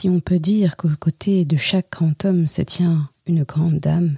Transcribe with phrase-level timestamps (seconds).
[0.00, 4.16] Si on peut dire qu'au côté de chaque grand homme se tient une grande dame,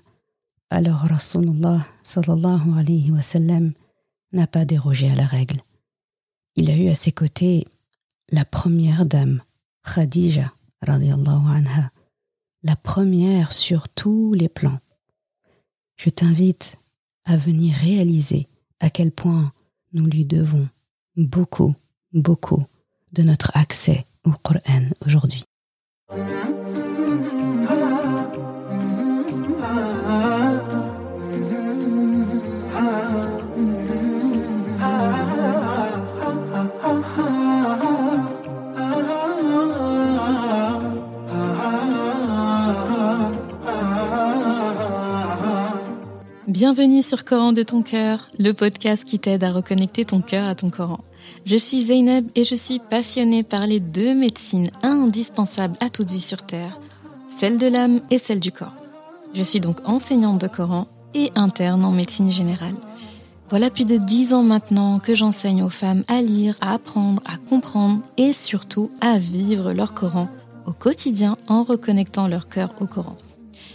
[0.70, 3.72] alors Rasulullah sallallahu
[4.32, 5.60] n'a pas dérogé à la règle.
[6.54, 7.66] Il a eu à ses côtés
[8.30, 9.42] la première dame,
[9.82, 11.90] Khadija radiallahu anha,
[12.62, 14.78] la première sur tous les plans.
[15.96, 16.76] Je t'invite
[17.24, 18.46] à venir réaliser
[18.78, 19.52] à quel point
[19.92, 20.68] nous lui devons
[21.16, 21.74] beaucoup,
[22.12, 22.64] beaucoup
[23.10, 25.42] de notre accès au Coran aujourd'hui.
[26.14, 27.31] Música
[46.52, 50.54] Bienvenue sur Coran de ton cœur, le podcast qui t'aide à reconnecter ton cœur à
[50.54, 51.00] ton Coran.
[51.46, 56.20] Je suis Zeynep et je suis passionnée par les deux médecines indispensables à toute vie
[56.20, 56.78] sur Terre,
[57.38, 58.76] celle de l'âme et celle du corps.
[59.32, 62.76] Je suis donc enseignante de Coran et interne en médecine générale.
[63.48, 67.38] Voilà plus de dix ans maintenant que j'enseigne aux femmes à lire, à apprendre, à
[67.38, 70.28] comprendre et surtout à vivre leur Coran
[70.66, 73.16] au quotidien en reconnectant leur cœur au Coran.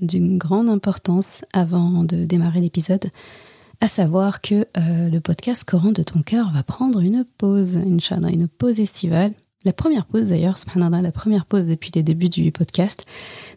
[0.00, 3.10] d'une grande importance avant de démarrer l'épisode,
[3.80, 8.30] à savoir que euh, le podcast Coran de ton cœur va prendre une pause, Inch'Allah,
[8.30, 9.32] une pause estivale.
[9.64, 13.04] La première pause d'ailleurs, subhanallah, la première pause depuis les débuts du podcast.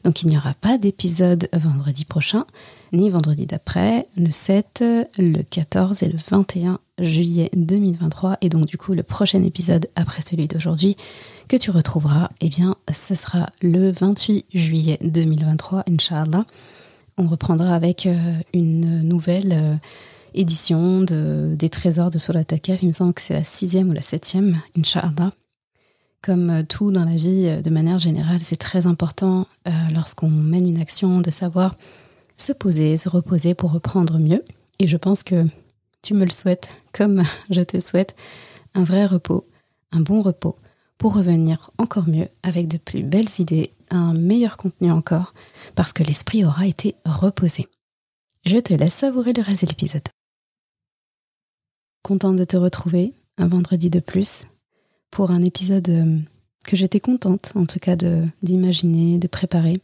[0.04, 2.46] Donc il n'y aura pas d'épisode vendredi prochain,
[2.92, 4.84] ni vendredi d'après, le 7,
[5.18, 8.38] le 14 et le 21 juillet 2023.
[8.42, 10.98] Et donc du coup, le prochain épisode après celui d'aujourd'hui
[11.48, 16.46] que tu retrouveras, eh bien, ce sera le 28 juillet 2023, Inch'Allah.
[17.18, 18.18] On reprendra avec euh,
[18.54, 19.76] une nouvelle euh,
[20.34, 22.82] édition de, des trésors de Solatakaf.
[22.82, 25.32] Il me semble que c'est la sixième ou la septième, Inch'Allah.
[26.22, 29.48] Comme euh, tout dans la vie, de manière générale, c'est très important
[29.94, 31.76] lorsqu'on mène une action de savoir
[32.38, 34.44] se poser, se reposer pour reprendre mieux.
[34.80, 35.46] Et je pense que
[36.02, 38.16] tu me le souhaites, comme je te souhaite,
[38.74, 39.46] un vrai repos,
[39.92, 40.58] un bon repos,
[41.04, 45.34] pour revenir encore mieux avec de plus belles idées, un meilleur contenu encore,
[45.76, 47.68] parce que l'esprit aura été reposé.
[48.46, 50.08] Je te laisse savourer le reste de l'épisode.
[52.04, 54.46] Contente de te retrouver un vendredi de plus
[55.12, 56.20] pour un épisode euh,
[56.64, 57.98] que j'étais contente en tout cas
[58.42, 59.82] d'imaginer, de, préparer.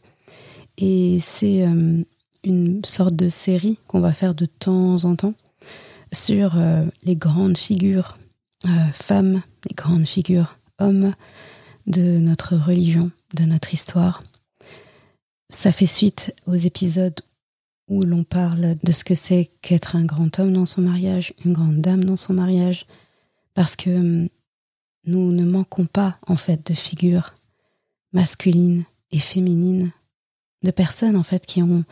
[0.78, 2.02] Et c'est euh,
[2.44, 5.34] une sorte de série qu'on va faire de temps en temps
[6.12, 8.16] sur euh, les grandes figures
[8.94, 11.14] femmes, les grandes figures hommes
[11.86, 14.22] de notre religion, de notre histoire.
[15.48, 17.20] Ça fait suite aux épisodes
[17.88, 21.52] où l'on parle de ce que c'est qu'être un grand homme dans son mariage, une
[21.52, 22.86] grande dame dans son mariage,
[23.54, 24.28] parce que hum,
[25.06, 27.34] nous ne manquons pas en fait de figures
[28.12, 29.90] masculines et féminines,
[30.62, 31.84] de personnes en fait qui ont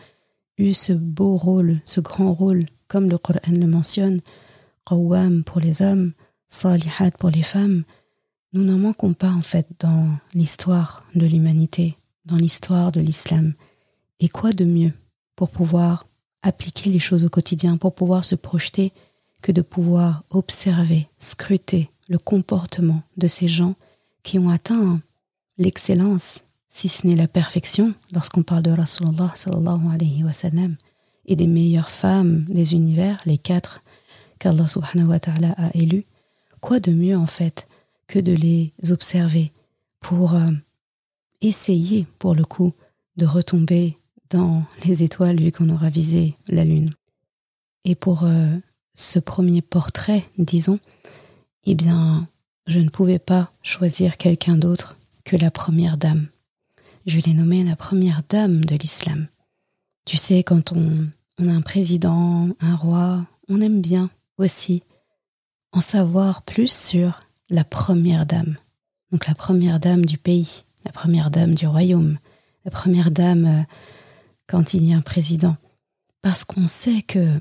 [0.57, 4.21] eu ce beau rôle, ce grand rôle, comme le Coran le mentionne,
[4.87, 6.13] Qawwam pour les hommes,
[6.49, 7.85] Salihat pour les femmes,
[8.53, 13.55] nous n'en manquons pas en fait dans l'histoire de l'humanité, dans l'histoire de l'islam.
[14.21, 14.93] Et quoi de mieux
[15.37, 16.07] pour pouvoir
[16.43, 18.93] appliquer les choses au quotidien, pour pouvoir se projeter,
[19.43, 23.75] que de pouvoir observer, scruter le comportement de ces gens
[24.23, 25.01] qui ont atteint
[25.59, 30.77] l'excellence, si ce n'est la perfection, lorsqu'on parle de Rasulullah sallallahu alayhi wa sallam,
[31.27, 33.83] et des meilleures femmes des univers, les quatre
[34.39, 36.07] qu'Allah subhanahu wa ta'ala a élus.
[36.61, 37.69] Quoi de mieux en fait
[38.09, 39.53] que de les observer
[40.01, 40.51] pour euh,
[41.41, 42.73] essayer, pour le coup,
[43.17, 43.99] de retomber
[44.31, 46.91] dans les étoiles vu qu'on aura visé la Lune.
[47.85, 48.57] Et pour euh,
[48.95, 50.81] ce premier portrait, disons,
[51.65, 52.29] eh bien,
[52.67, 56.29] je ne pouvais pas choisir quelqu'un d'autre que la première dame.
[57.07, 59.29] Je l'ai nommée la première dame de l'islam.
[60.05, 61.09] Tu sais, quand on,
[61.39, 64.83] on a un président, un roi, on aime bien aussi
[65.73, 68.57] en savoir plus sur la première dame.
[69.11, 72.19] Donc la première dame du pays, la première dame du royaume,
[72.65, 73.63] la première dame euh,
[74.47, 75.57] quand il y a un président.
[76.23, 77.41] Parce qu'on sait que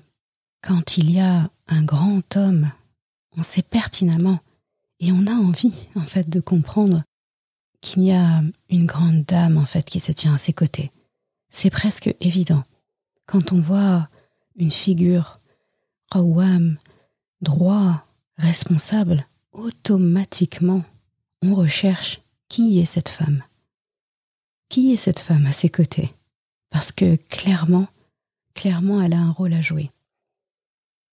[0.61, 2.71] quand il y a un grand homme,
[3.35, 4.39] on sait pertinemment
[4.99, 7.03] et on a envie en fait de comprendre
[7.81, 10.91] qu'il y a une grande dame en fait qui se tient à ses côtés.
[11.49, 12.63] C'est presque évident.
[13.25, 14.09] Quand on voit
[14.55, 15.39] une figure
[16.11, 16.77] qawwam,
[17.41, 18.05] droit,
[18.37, 19.27] responsable,
[19.57, 20.83] automatiquement
[21.41, 23.43] on recherche qui est cette femme.
[24.69, 26.13] Qui est cette femme à ses côtés?
[26.69, 27.87] Parce que clairement,
[28.53, 29.91] clairement, elle a un rôle à jouer.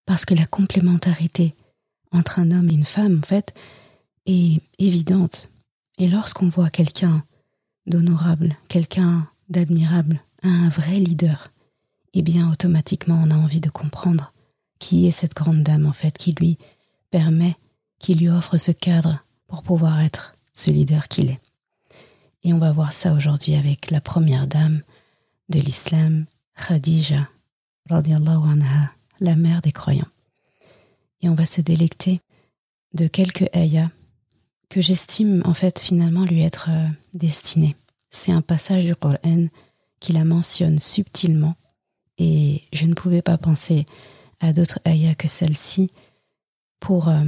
[0.07, 1.55] Parce que la complémentarité
[2.13, 3.55] entre un homme et une femme, en fait,
[4.27, 5.51] est évidente.
[5.99, 7.25] Et lorsqu'on voit quelqu'un
[7.87, 11.51] d'honorable, quelqu'un d'admirable, un vrai leader,
[12.13, 14.33] eh bien automatiquement on a envie de comprendre
[14.79, 16.59] qui est cette grande dame en fait qui lui
[17.11, 17.57] permet,
[18.05, 21.41] qui lui offre ce cadre pour pouvoir être ce leader qu'il est.
[22.43, 24.83] Et on va voir ça aujourd'hui avec la première dame
[25.49, 27.31] de l'islam, Khadija,
[27.89, 30.11] la mère des croyants.
[31.23, 32.21] Et on va se délecter
[32.93, 33.91] de quelques ayahs
[34.69, 37.75] que j'estime en fait finalement lui être euh, destiné.
[38.11, 39.47] C'est un passage du Coran
[40.01, 41.55] qui la mentionne subtilement
[42.19, 43.87] et je ne pouvais pas penser
[44.41, 45.91] à d'autres ayahs que celle-ci
[46.81, 47.25] pour euh,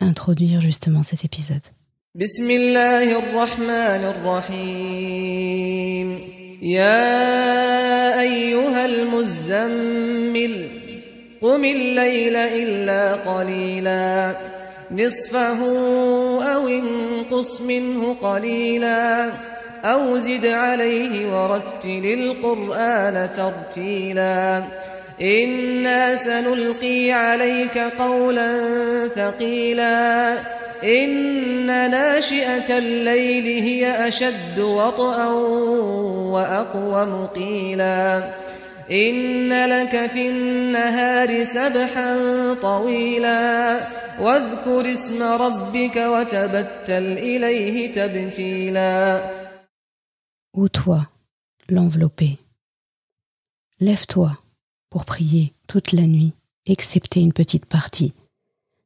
[0.00, 1.62] introduire justement cet épisode.
[2.14, 6.08] بسم الله الرحمن الرحيم
[6.62, 10.68] يا أيها المزمل
[11.42, 14.36] قم الليل إلا قليلا
[14.90, 15.60] نصفه
[16.54, 19.32] أو انقص منه قليلا
[19.84, 24.64] أو زد عليه ورتل القرآن ترتيلا
[25.20, 28.48] إنا سنلقي عليك قولا
[29.08, 30.38] ثقيلا
[30.84, 35.26] إن ناشئة الليل هي أشد وطئا
[36.32, 38.32] وأقوم قيلا
[38.90, 42.16] إن لك في النهار سبحا
[42.62, 43.78] طويلا
[44.20, 44.28] Ou
[50.68, 51.06] toi,
[51.68, 52.38] l'enveloppé,
[53.78, 54.32] lève-toi.
[54.90, 56.32] Pour prier toute la nuit,
[56.66, 58.12] excepté une petite partie,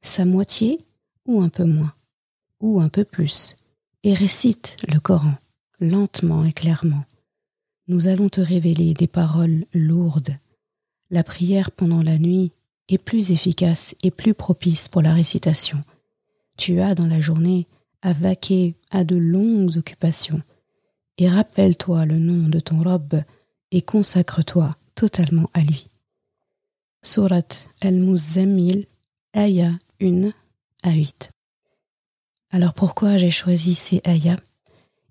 [0.01, 0.81] sa moitié
[1.27, 1.93] ou un peu moins,
[2.61, 3.57] ou un peu plus,
[4.03, 5.35] et récite le Coran,
[5.81, 7.05] lentement et clairement.
[7.89, 10.37] Nous allons te révéler des paroles lourdes.
[11.11, 12.53] La prière pendant la nuit
[12.89, 15.83] est plus efficace et plus propice pour la récitation.
[16.57, 17.67] Tu as dans la journée
[18.03, 20.43] à vaquer à de longues occupations.
[21.19, 23.23] Et rappelle-toi le nom de ton robe
[23.71, 25.89] et consacre-toi totalement à lui.
[27.05, 27.49] Surat
[27.81, 28.87] al-Muzammil,
[29.33, 30.31] Aya 1
[30.85, 31.33] à 8.
[32.53, 34.37] Alors pourquoi j'ai choisi ces ayahs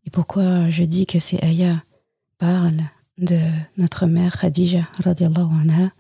[0.06, 1.84] et pourquoi je dis que ces ayahs
[2.38, 2.84] parlent
[3.18, 3.40] de
[3.78, 5.92] notre mère Khadija anha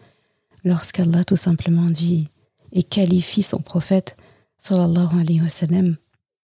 [0.63, 2.29] lorsqu'Allah tout simplement dit
[2.71, 4.15] et qualifie son prophète
[4.57, 5.97] sallallahu alayhi wa sallam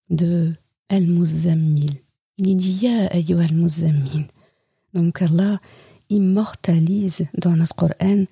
[0.09, 0.53] de
[0.89, 1.91] Al-Muzammil.
[2.37, 4.25] Il dit Ya ayyuha al-Muzammil.
[4.93, 5.61] Donc Allah
[6.09, 8.25] immortalise dans notre Coran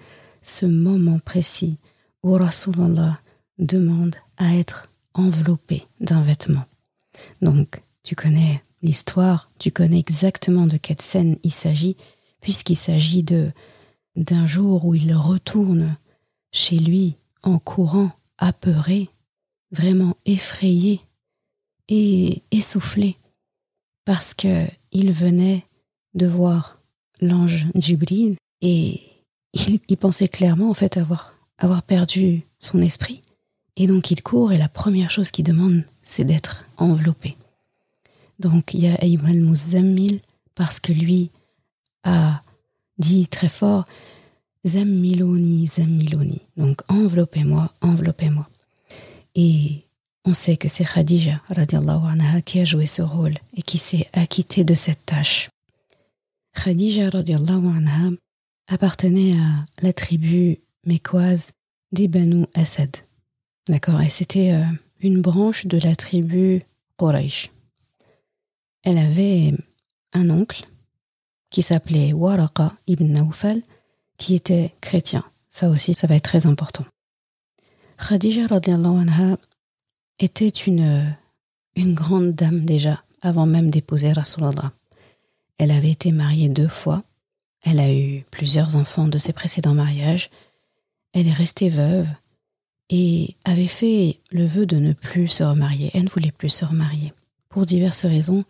[0.45, 1.77] ce moment précis
[2.23, 3.19] où Rasulallah
[3.57, 6.65] demande à être enveloppé d'un vêtement.
[7.41, 11.97] Donc tu connais l'histoire, tu connais exactement de quelle scène il s'agit,
[12.41, 13.51] puisqu'il s'agit de
[14.15, 15.97] d'un jour où il retourne
[16.53, 19.09] chez lui en courant, apeuré,
[19.71, 21.01] vraiment effrayé
[21.89, 23.17] et essoufflé,
[24.05, 25.65] parce que il venait
[26.13, 26.79] de voir
[27.19, 29.01] l'ange Jibril et
[29.55, 33.21] il, pensait clairement en fait avoir, avoir perdu son esprit.
[33.77, 37.35] Et donc il court et la première chose qu'il demande, c'est d'être enveloppé.
[38.39, 40.19] Donc il y a Ayman Muzammil
[40.55, 41.29] parce que lui
[42.03, 42.41] a
[42.97, 43.85] dit très fort
[44.65, 46.41] Zammiloni, Zammiloni.
[46.57, 48.47] Donc enveloppez-moi, enveloppez-moi.
[49.35, 49.83] Et
[50.25, 54.63] on sait que c'est Khadija anha qui a joué ce rôle et qui s'est acquittée
[54.63, 55.49] de cette tâche.
[56.53, 58.11] Khadija anha
[58.67, 61.51] appartenait à la tribu mécoise
[61.91, 62.95] des Banu Asad.
[63.67, 64.63] D'accord Et c'était euh,
[64.99, 66.63] une branche de la tribu
[66.97, 67.51] Quraysh.
[68.83, 69.53] Elle avait
[70.13, 70.65] un oncle
[71.49, 73.61] qui s'appelait Waraqa ibn Nawfal,
[74.17, 75.23] qui était chrétien.
[75.49, 76.85] Ça aussi, ça va être très important.
[77.97, 79.37] Khadija anha
[80.19, 81.15] était une,
[81.75, 84.73] une grande dame déjà, avant même d'épouser Rasulallah.
[85.57, 87.03] Elle avait été mariée deux fois.
[87.65, 90.29] Elle a eu plusieurs enfants de ses précédents mariages.
[91.13, 92.07] Elle est restée veuve
[92.89, 95.89] et avait fait le vœu de ne plus se remarier.
[95.93, 97.11] Elle ne voulait plus se remarier
[97.49, 98.45] pour diverses raisons,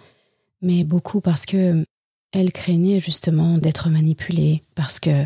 [0.61, 1.85] mais beaucoup parce que
[2.33, 5.25] elle craignait justement d'être manipulée parce que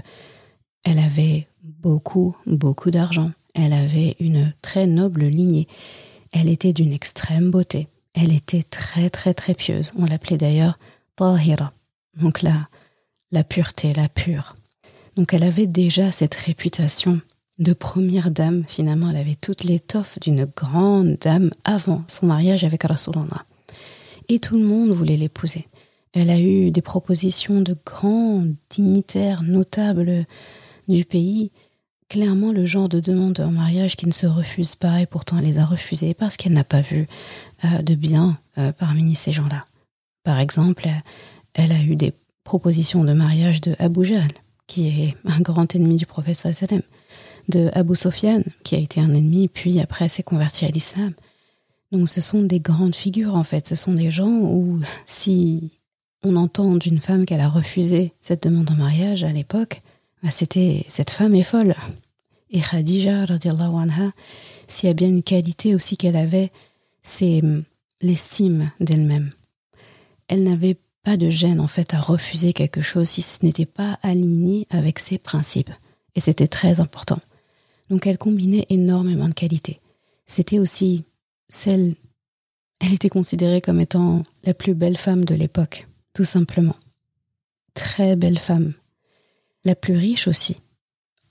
[0.86, 3.32] elle avait beaucoup, beaucoup d'argent.
[3.56, 5.68] Elle avait une très noble lignée.
[6.32, 7.88] Elle était d'une extrême beauté.
[8.14, 9.94] Elle était très très très pieuse.
[9.98, 10.78] On l'appelait d'ailleurs
[11.16, 11.74] Tahira,
[12.22, 12.68] donc la,
[13.32, 14.56] la pureté, la pure.
[15.16, 17.22] Donc elle avait déjà cette réputation
[17.60, 18.64] de première dame.
[18.68, 23.46] Finalement, elle avait toute l'étoffe d'une grande dame avant son mariage avec Rasulallah.
[24.30, 25.68] Et tout le monde voulait l'épouser.
[26.14, 30.26] Elle a eu des propositions de grands dignitaires notables
[30.88, 31.52] du pays.
[32.08, 35.46] Clairement, le genre de demande en mariage qui ne se refuse pas, et pourtant elle
[35.46, 37.08] les a refusées parce qu'elle n'a pas vu
[37.66, 39.66] euh, de bien euh, parmi ces gens-là.
[40.24, 40.88] Par exemple,
[41.54, 42.14] elle a eu des
[42.50, 44.32] propositions de mariage de Abu Jahl,
[44.66, 46.82] qui est un grand ennemi du prophète sallam,
[47.48, 51.14] de Abu Sofyan, qui a été un ennemi, puis après s'est converti à l'islam.
[51.92, 55.70] Donc ce sont des grandes figures en fait, ce sont des gens où si
[56.24, 59.84] on entend d'une femme qu'elle a refusé cette demande en mariage à l'époque,
[60.24, 61.76] bah, c'était cette femme est folle.
[62.50, 64.12] Et Khadija, anha,
[64.68, 66.52] s'il y a bien une qualité aussi qu'elle avait,
[67.04, 67.62] c'est hum,
[68.02, 69.34] l'estime d'elle-même.
[70.28, 70.78] Elle, n'avait
[71.18, 75.18] de gêne en fait à refuser quelque chose si ce n'était pas aligné avec ses
[75.18, 75.72] principes.
[76.16, 77.20] Et c'était très important.
[77.90, 79.80] Donc elle combinait énormément de qualités.
[80.26, 81.04] C'était aussi
[81.48, 81.96] celle,
[82.80, 85.88] elle était considérée comme étant la plus belle femme de l'époque
[86.20, 86.76] tout simplement.
[87.74, 88.74] Très belle femme.
[89.64, 90.58] La plus riche aussi.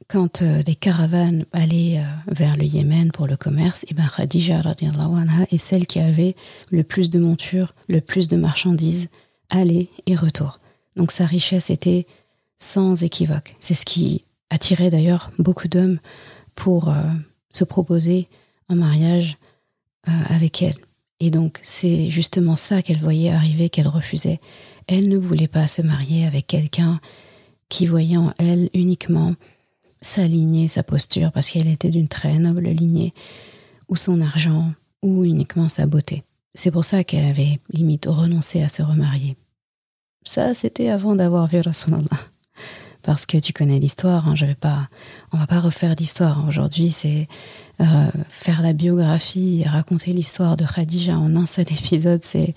[0.08, 4.08] Quand euh, les caravanes allaient euh, vers le Yémen pour le commerce, et eh ben
[4.08, 6.36] Khadija anha est celle qui avait
[6.70, 9.08] le plus de montures, le plus de marchandises,
[9.50, 10.60] aller et retour.
[10.96, 12.06] Donc sa richesse était
[12.56, 13.54] sans équivoque.
[13.60, 15.98] C'est ce qui attirait d'ailleurs beaucoup d'hommes
[16.54, 17.02] pour euh,
[17.50, 18.28] se proposer
[18.68, 19.38] en mariage
[20.30, 20.76] avec elle.
[21.20, 24.40] Et donc c'est justement ça qu'elle voyait arriver, qu'elle refusait.
[24.86, 27.00] Elle ne voulait pas se marier avec quelqu'un
[27.68, 29.34] qui voyait en elle uniquement
[30.00, 33.12] sa lignée, sa posture, parce qu'elle était d'une très noble lignée,
[33.88, 36.22] ou son argent, ou uniquement sa beauté.
[36.58, 39.36] C'est pour ça qu'elle avait limite renoncé à se remarier.
[40.24, 42.18] Ça, c'était avant d'avoir vu Rasulallah.
[43.02, 44.88] Parce que tu connais l'histoire, hein, je vais pas,
[45.32, 46.44] on va pas refaire l'histoire.
[46.48, 47.28] Aujourd'hui, c'est
[47.80, 47.84] euh,
[48.28, 52.54] faire la biographie et raconter l'histoire de Khadija en un seul épisode, c'est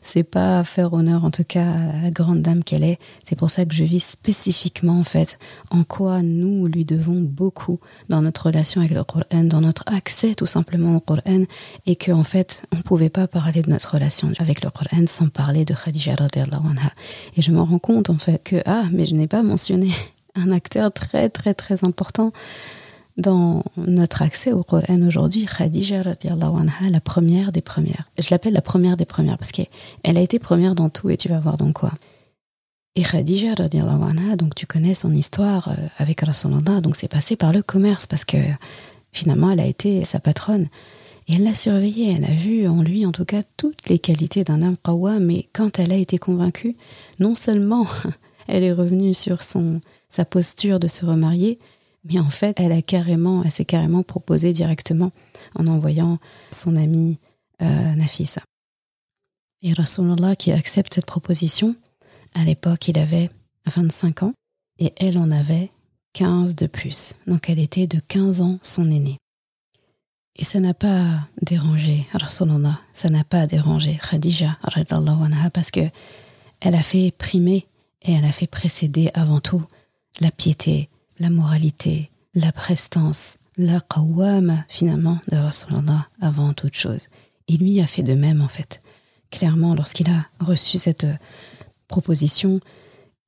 [0.00, 2.98] c'est pas faire honneur en tout cas à la grande dame qu'elle est.
[3.22, 5.38] C'est pour ça que je vis spécifiquement en fait
[5.70, 10.34] en quoi nous lui devons beaucoup dans notre relation avec le Coran, dans notre accès
[10.34, 11.44] tout simplement au Coran
[11.84, 15.28] et que en fait on pouvait pas parler de notre relation avec le Coran sans
[15.28, 16.92] parler de Khadija anha.
[17.36, 19.90] Et je me rends compte en fait que ah mais je n'ai pas mentionné
[20.34, 22.32] un acteur très très très important
[23.16, 28.10] dans notre accès au Coran aujourd'hui, Khadija anha, la première des premières.
[28.18, 29.66] Je l'appelle la première des premières parce qu'elle
[30.04, 31.92] a été première dans tout et tu vas voir dans quoi.
[32.94, 37.52] Et Khadija anha, donc tu connais son histoire euh, avec Rasulullah, donc c'est passé par
[37.52, 38.38] le commerce parce que
[39.12, 40.68] finalement elle a été sa patronne.
[41.28, 44.42] Et elle l'a surveillé, elle a vu en lui en tout cas toutes les qualités
[44.44, 46.76] d'un homme qawa, mais quand elle a été convaincue,
[47.20, 47.86] non seulement
[48.48, 51.58] elle est revenue sur son, sa posture de se remarier,
[52.04, 55.12] mais en fait, elle a carrément, elle s'est carrément proposée directement
[55.54, 56.18] en envoyant
[56.50, 57.18] son ami
[57.62, 58.42] euh, Nafisa.
[59.62, 61.76] Et Rasulullah qui accepte cette proposition,
[62.34, 63.30] à l'époque, il avait
[63.66, 64.34] 25 ans
[64.78, 65.70] et elle en avait
[66.14, 67.14] 15 de plus.
[67.26, 69.18] Donc elle était de 15 ans son aînée.
[70.36, 74.58] Et ça n'a pas dérangé Rasulullah, ça n'a pas dérangé Khadija
[75.52, 75.90] parce que
[76.60, 77.66] elle a fait primer
[78.02, 79.62] et elle a fait précéder avant tout
[80.20, 80.88] la piété,
[81.22, 87.06] la moralité, la prestance, la qawwama finalement de Rasulallah avant toute chose.
[87.46, 88.80] Et lui a fait de même en fait.
[89.30, 91.06] Clairement, lorsqu'il a reçu cette
[91.86, 92.58] proposition,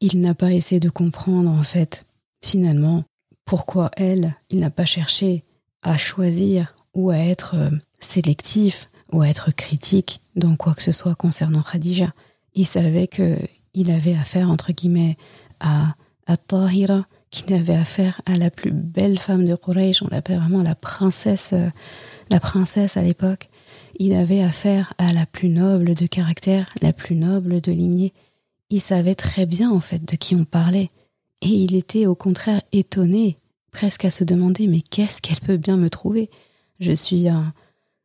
[0.01, 2.05] il n'a pas essayé de comprendre en fait
[2.43, 3.05] finalement
[3.45, 5.45] pourquoi elle, il n'a pas cherché
[5.83, 7.71] à choisir ou à être euh,
[8.01, 12.13] sélectif ou à être critique dans quoi que ce soit concernant Khadija.
[12.55, 13.37] Il savait que
[13.73, 15.17] il avait affaire entre guillemets
[15.61, 15.95] à,
[16.27, 20.63] à Tahira, qui n'avait affaire à la plus belle femme de Quraysh, on l'appelait vraiment
[20.63, 21.69] la princesse, euh,
[22.31, 23.49] la princesse à l'époque.
[23.99, 28.13] Il avait affaire à la plus noble de caractère, la plus noble de lignée.
[28.71, 30.91] Il savait très bien en fait de qui on parlait.
[31.43, 33.39] Et il était au contraire étonné,
[33.73, 36.31] presque à se demander mais qu'est-ce qu'elle peut bien me trouver?
[36.79, 37.53] Je suis un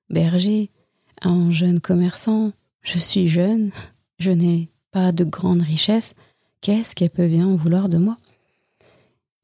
[0.10, 0.72] berger,
[1.22, 3.70] un jeune commerçant, je suis jeune,
[4.18, 6.16] je n'ai pas de grande richesse,
[6.62, 8.18] qu'est-ce qu'elle peut bien vouloir de moi?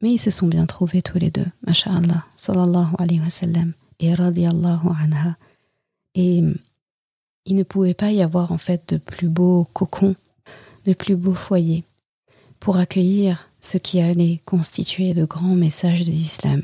[0.02, 4.14] Mais ils se sont bien trouvés tous les deux, masha'Allah, sallallahu alayhi wa sallam, et
[4.14, 5.38] radiallahu anha.
[6.16, 6.44] Et
[7.46, 10.16] il ne pouvait pas y avoir en fait de plus beau cocon,
[10.86, 11.84] de plus beau foyer
[12.60, 16.64] pour accueillir ce qui allait constituer de grands messages de l'islam.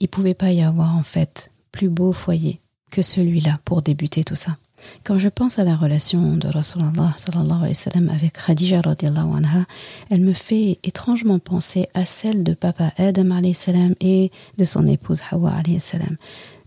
[0.00, 4.24] Il ne pouvait pas y avoir en fait plus beau foyer que celui-là pour débuter
[4.24, 4.56] tout ça.
[5.04, 9.42] Quand je pense à la relation de Rasulallah sallallahu alayhi wa sallam avec Khadija radiallahu
[10.10, 14.86] elle me fait étrangement penser à celle de papa Adam alayhi salam et de son
[14.86, 16.16] épouse Hawa alayhi salam.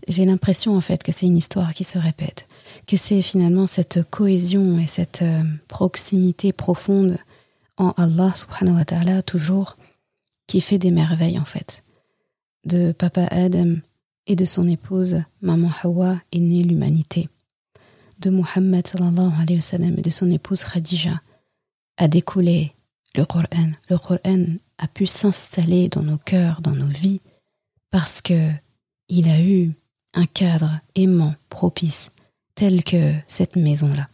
[0.08, 2.48] J'ai l'impression en fait que c'est une histoire qui se répète,
[2.86, 7.18] que c'est finalement cette cohésion et cette euh, proximité profonde
[7.76, 9.76] en Allah subhanahu wa ta'ala toujours
[10.46, 11.84] qui fait des merveilles en fait.
[12.66, 13.76] De papa Adam
[14.26, 17.28] et de son épouse, maman Hawa, est née l'humanité
[18.22, 21.20] de Muhammad et de son épouse Khadija
[21.96, 22.72] a découlé
[23.14, 23.72] le Coran.
[23.90, 24.44] Le Coran
[24.78, 27.20] a pu s'installer dans nos cœurs, dans nos vies,
[27.90, 28.50] parce que
[29.08, 29.72] il a eu
[30.14, 32.12] un cadre aimant, propice,
[32.54, 34.08] tel que cette maison-là.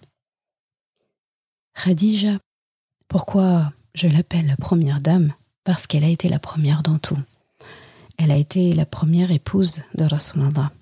[1.75, 2.39] Khadija,
[3.09, 5.33] pourquoi je l'appelle la première dame?
[5.65, 7.19] Parce qu'elle a été la première dans tout.
[8.17, 10.73] Elle a été la première épouse de Rasulallah.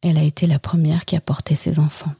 [0.00, 2.14] Elle a été la première qui a porté ses enfants.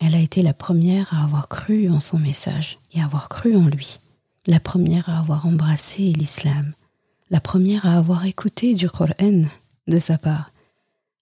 [0.00, 3.54] Elle a été la première à avoir cru en son message et à avoir cru
[3.54, 4.00] en lui,
[4.46, 6.72] la première à avoir embrassé l'islam,
[7.28, 9.42] la première à avoir écouté du Coran
[9.86, 10.52] de sa part,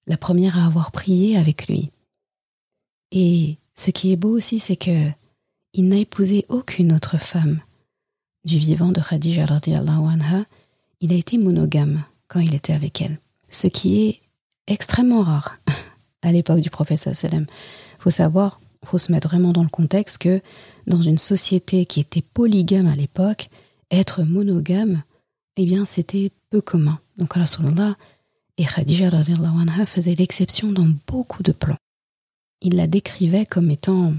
[0.07, 1.91] la première à avoir prié avec lui.
[3.11, 5.11] Et ce qui est beau aussi, c'est que
[5.75, 7.61] il n'a épousé aucune autre femme.
[8.45, 10.45] Du vivant de Khadija anha,
[11.01, 13.19] il a été monogame quand il était avec elle,
[13.51, 14.21] ce qui est
[14.67, 15.59] extrêmement rare
[16.23, 17.47] à l'époque du prophète sallam.
[17.99, 20.41] Faut savoir faut se mettre vraiment dans le contexte que
[20.87, 23.51] dans une société qui était polygame à l'époque,
[23.91, 25.03] être monogame,
[25.57, 27.01] eh bien, c'était peu commun.
[27.17, 27.97] Donc, Rasulullah
[28.57, 31.79] et Khadija anha faisaient l'exception dans beaucoup de plans.
[32.61, 34.15] Il la décrivait comme étant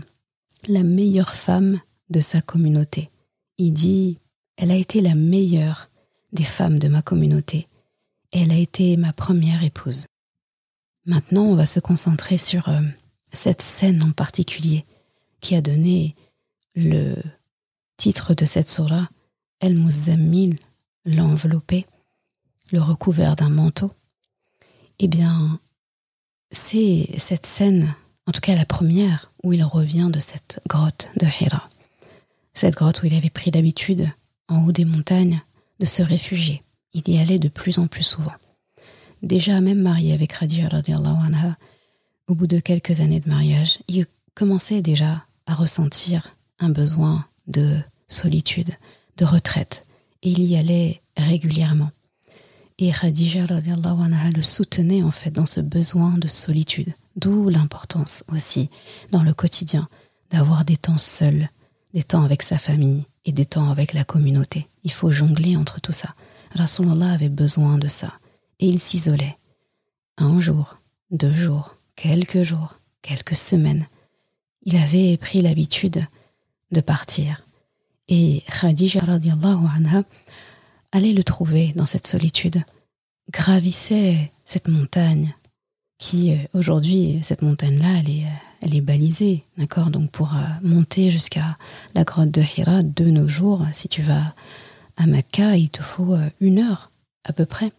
[0.67, 3.09] la meilleure femme de sa communauté.
[3.57, 4.17] Il dit
[4.57, 5.89] Elle a été la meilleure
[6.31, 7.67] des femmes de ma communauté.
[8.31, 10.05] Elle a été ma première épouse.
[11.05, 12.81] Maintenant, on va se concentrer sur euh,
[13.31, 14.85] cette scène en particulier
[15.41, 16.15] qui a donné
[16.75, 17.15] le
[17.97, 19.09] titre de cette surah,
[19.59, 20.57] El Muzammil,
[21.05, 21.85] l'enveloppé,
[22.71, 23.91] le recouvert d'un manteau,
[24.99, 25.59] eh bien,
[26.51, 27.93] c'est cette scène,
[28.27, 31.69] en tout cas la première, où il revient de cette grotte de Hira.
[32.53, 34.09] Cette grotte où il avait pris l'habitude,
[34.47, 35.41] en haut des montagnes,
[35.79, 36.63] de se réfugier.
[36.93, 38.33] Il y allait de plus en plus souvent.
[39.21, 41.57] Déjà même marié avec Khadija anha,
[42.29, 47.77] au bout de quelques années de mariage, il commençait déjà à ressentir un besoin de
[48.07, 48.71] solitude,
[49.17, 49.85] de retraite,
[50.21, 51.89] et il y allait régulièrement.
[52.77, 58.69] Et Khadija anha le soutenait en fait dans ce besoin de solitude, d'où l'importance aussi
[59.11, 59.89] dans le quotidien
[60.29, 61.49] d'avoir des temps seuls,
[61.93, 64.67] des temps avec sa famille et des temps avec la communauté.
[64.83, 66.09] Il faut jongler entre tout ça.
[66.51, 68.13] Rasulallah avait besoin de ça
[68.59, 69.37] et il s'isolait.
[70.17, 70.77] Un jour,
[71.11, 73.85] deux jours, quelques jours, quelques semaines,
[74.63, 76.05] il avait pris l'habitude
[76.71, 77.45] de partir.
[78.07, 80.03] Et Khadija anha
[80.93, 82.63] allait le trouver dans cette solitude,
[83.31, 85.35] gravissait cette montagne
[85.97, 88.25] qui, euh, aujourd'hui, cette montagne-là, elle est,
[88.61, 89.89] elle est balisée, d'accord?
[89.89, 91.57] Donc pour euh, monter jusqu'à
[91.95, 94.33] la grotte de Hira de nos jours, si tu vas
[94.95, 96.91] à Mecca, il te faut euh, une heure
[97.25, 97.73] à peu près.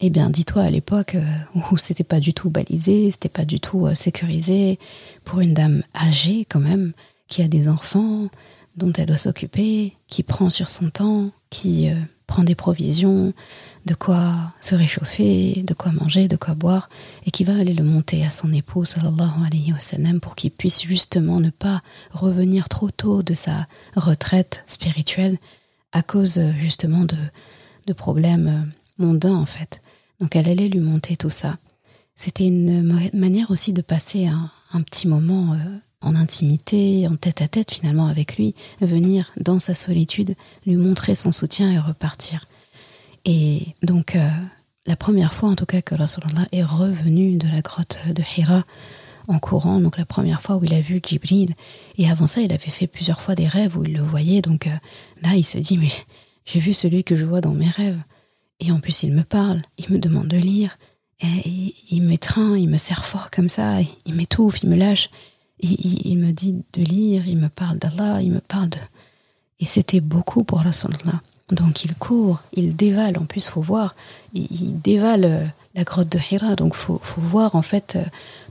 [0.00, 1.24] Eh bien, dis-toi à l'époque euh,
[1.56, 4.78] où c'était pas du tout balisé, c'était pas du tout euh, sécurisé,
[5.24, 6.92] pour une dame âgée quand même,
[7.26, 8.28] qui a des enfants,
[8.76, 11.96] dont elle doit s'occuper, qui prend sur son temps, qui euh,
[12.28, 13.32] prend des provisions,
[13.86, 16.88] de quoi se réchauffer, de quoi manger, de quoi boire,
[17.26, 20.52] et qui va aller le monter à son époux, sallallahu alayhi wa sallam, pour qu'il
[20.52, 21.82] puisse justement ne pas
[22.12, 25.38] revenir trop tôt de sa retraite spirituelle
[25.90, 27.16] à cause justement de,
[27.88, 29.80] de problèmes mondains en fait.
[30.20, 31.56] Donc elle allait lui monter tout ça.
[32.16, 32.82] C'était une
[33.14, 38.06] manière aussi de passer un, petit moment euh, en intimité, en tête à tête finalement
[38.06, 40.34] avec lui, venir dans sa solitude,
[40.66, 42.46] lui montrer son soutien et repartir.
[43.24, 44.28] Et donc euh,
[44.86, 48.64] la première fois en tout cas que Rasulallah est revenu de la grotte de Hira
[49.28, 51.54] en courant, donc la première fois où il a vu Jibril,
[51.98, 54.66] et avant ça il avait fait plusieurs fois des rêves où il le voyait, donc
[54.66, 54.70] euh,
[55.22, 55.92] là il se dit mais
[56.46, 58.00] j'ai vu celui que je vois dans mes rêves.
[58.60, 60.78] Et en plus, il me parle, il me demande de lire,
[61.20, 65.10] et il m'étreint, il me serre fort comme ça, il m'étouffe, il me lâche,
[65.60, 68.78] il, me dit de lire, il me parle d'Allah, il me parle de...
[69.60, 71.20] Et c'était beaucoup pour Rasulallah.
[71.50, 73.96] Donc il court, il dévale, en plus faut voir,
[74.34, 75.44] il, dévale euh,
[75.74, 78.04] la grotte de Hira, donc faut, faut voir en fait euh,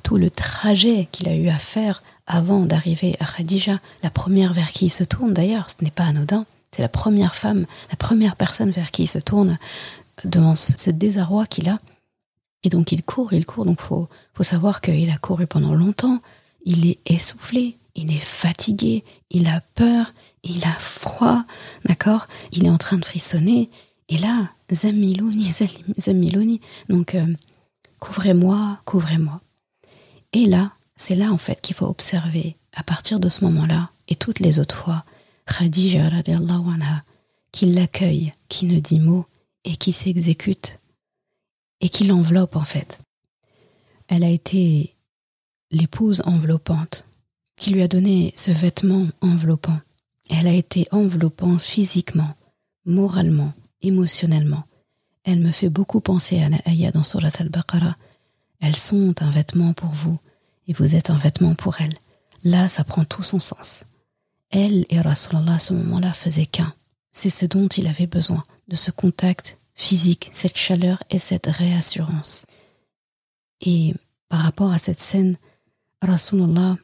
[0.04, 4.72] tout le trajet qu'il a eu à faire avant d'arriver à Khadija, la première vers
[4.72, 6.46] qui il se tourne d'ailleurs, ce n'est pas anodin.
[6.72, 9.58] C'est la première femme, la première personne vers qui il se tourne
[10.24, 11.80] devant ce désarroi qu'il a.
[12.64, 13.66] Et donc il court, il court.
[13.66, 16.20] Donc faut, faut savoir qu'il a couru pendant longtemps.
[16.66, 21.44] il est essoufflé, il est fatigué, il a peur, il a froid,
[21.86, 22.28] d'accord?
[22.52, 23.70] Il est en train de frissonner.
[24.10, 25.52] Et là, Zamiloni,
[26.00, 27.26] Zamiloni, donc euh,
[28.00, 29.42] couvrez-moi, couvrez-moi.
[30.34, 34.16] Et là, c'est là en fait qu'il faut observer, à partir de ce moment-là, et
[34.16, 35.04] toutes les autres fois,
[35.46, 36.10] Khadija
[37.52, 39.26] qui l'accueille, qui ne dit mot,
[39.68, 40.80] et qui s'exécute,
[41.82, 43.02] et qui l'enveloppe en fait.
[44.08, 44.96] Elle a été
[45.72, 47.06] l'épouse enveloppante,
[47.58, 49.80] qui lui a donné ce vêtement enveloppant.
[50.30, 52.34] Elle a été enveloppante physiquement,
[52.86, 54.64] moralement, émotionnellement.
[55.26, 57.98] Elle me fait beaucoup penser à la dans Surat al-Baqarah.
[58.62, 60.18] Elles sont un vêtement pour vous
[60.68, 61.98] et vous êtes un vêtement pour elles.
[62.44, 63.84] Là, ça prend tout son sens.
[64.50, 66.74] Elle et Rasulallah à ce moment-là faisaient qu'un.
[67.18, 72.46] C'est ce dont il avait besoin, de ce contact physique, cette chaleur et cette réassurance.
[73.60, 73.96] Et
[74.30, 75.36] par rapport à cette scène,
[76.04, 76.78] Rasulallah,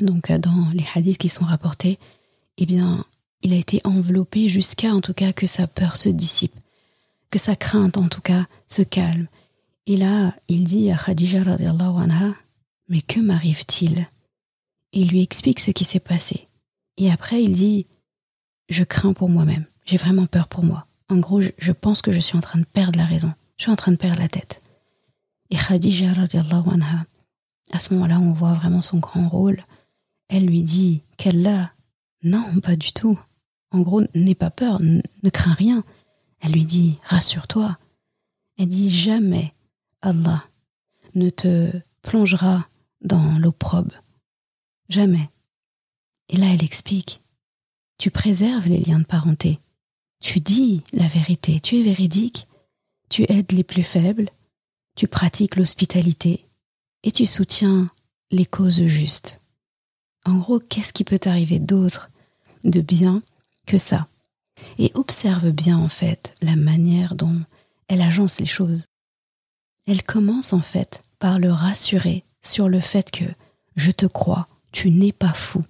[0.00, 1.98] donc dans les hadiths qui sont rapportés,
[2.56, 3.04] eh bien,
[3.42, 6.54] il a été enveloppé jusqu'à en tout cas que sa peur se dissipe,
[7.28, 9.26] que sa crainte en tout cas se calme.
[9.86, 12.32] Et là, il dit à Khadija anha,
[12.88, 14.06] mais que m'arrive-t-il?
[14.92, 16.46] Et il lui explique ce qui s'est passé.
[16.96, 17.86] Et après, il dit,
[18.68, 20.86] je crains pour moi-même, j'ai vraiment peur pour moi.
[21.08, 23.72] En gros, je, pense que je suis en train de perdre la raison, je suis
[23.72, 24.62] en train de perdre la tête.
[25.50, 27.04] Et Khadija anha,
[27.72, 29.62] à ce moment-là, on voit vraiment son grand rôle.
[30.28, 31.72] Elle lui dit, qu'Allah,
[32.22, 33.18] non, pas du tout.
[33.70, 35.84] En gros, n'aie pas peur, ne crains rien.
[36.40, 37.78] Elle lui dit, rassure-toi.
[38.58, 39.54] Elle dit, jamais
[40.00, 40.44] Allah
[41.14, 41.70] ne te
[42.02, 42.66] plongera
[43.00, 44.02] dans l'opprobre.
[44.88, 45.30] Jamais.
[46.28, 47.21] Et là, elle explique,
[48.02, 49.60] tu préserves les liens de parenté.
[50.18, 52.48] Tu dis la vérité, tu es véridique,
[53.08, 54.28] tu aides les plus faibles,
[54.96, 56.48] tu pratiques l'hospitalité
[57.04, 57.88] et tu soutiens
[58.32, 59.40] les causes justes.
[60.24, 62.10] En gros, qu'est-ce qui peut t'arriver d'autre
[62.64, 63.22] de bien
[63.66, 64.08] que ça?
[64.80, 67.40] Et observe bien en fait la manière dont
[67.86, 68.82] elle agence les choses.
[69.86, 73.26] Elle commence en fait par le rassurer sur le fait que
[73.76, 75.64] je te crois, tu n'es pas fou.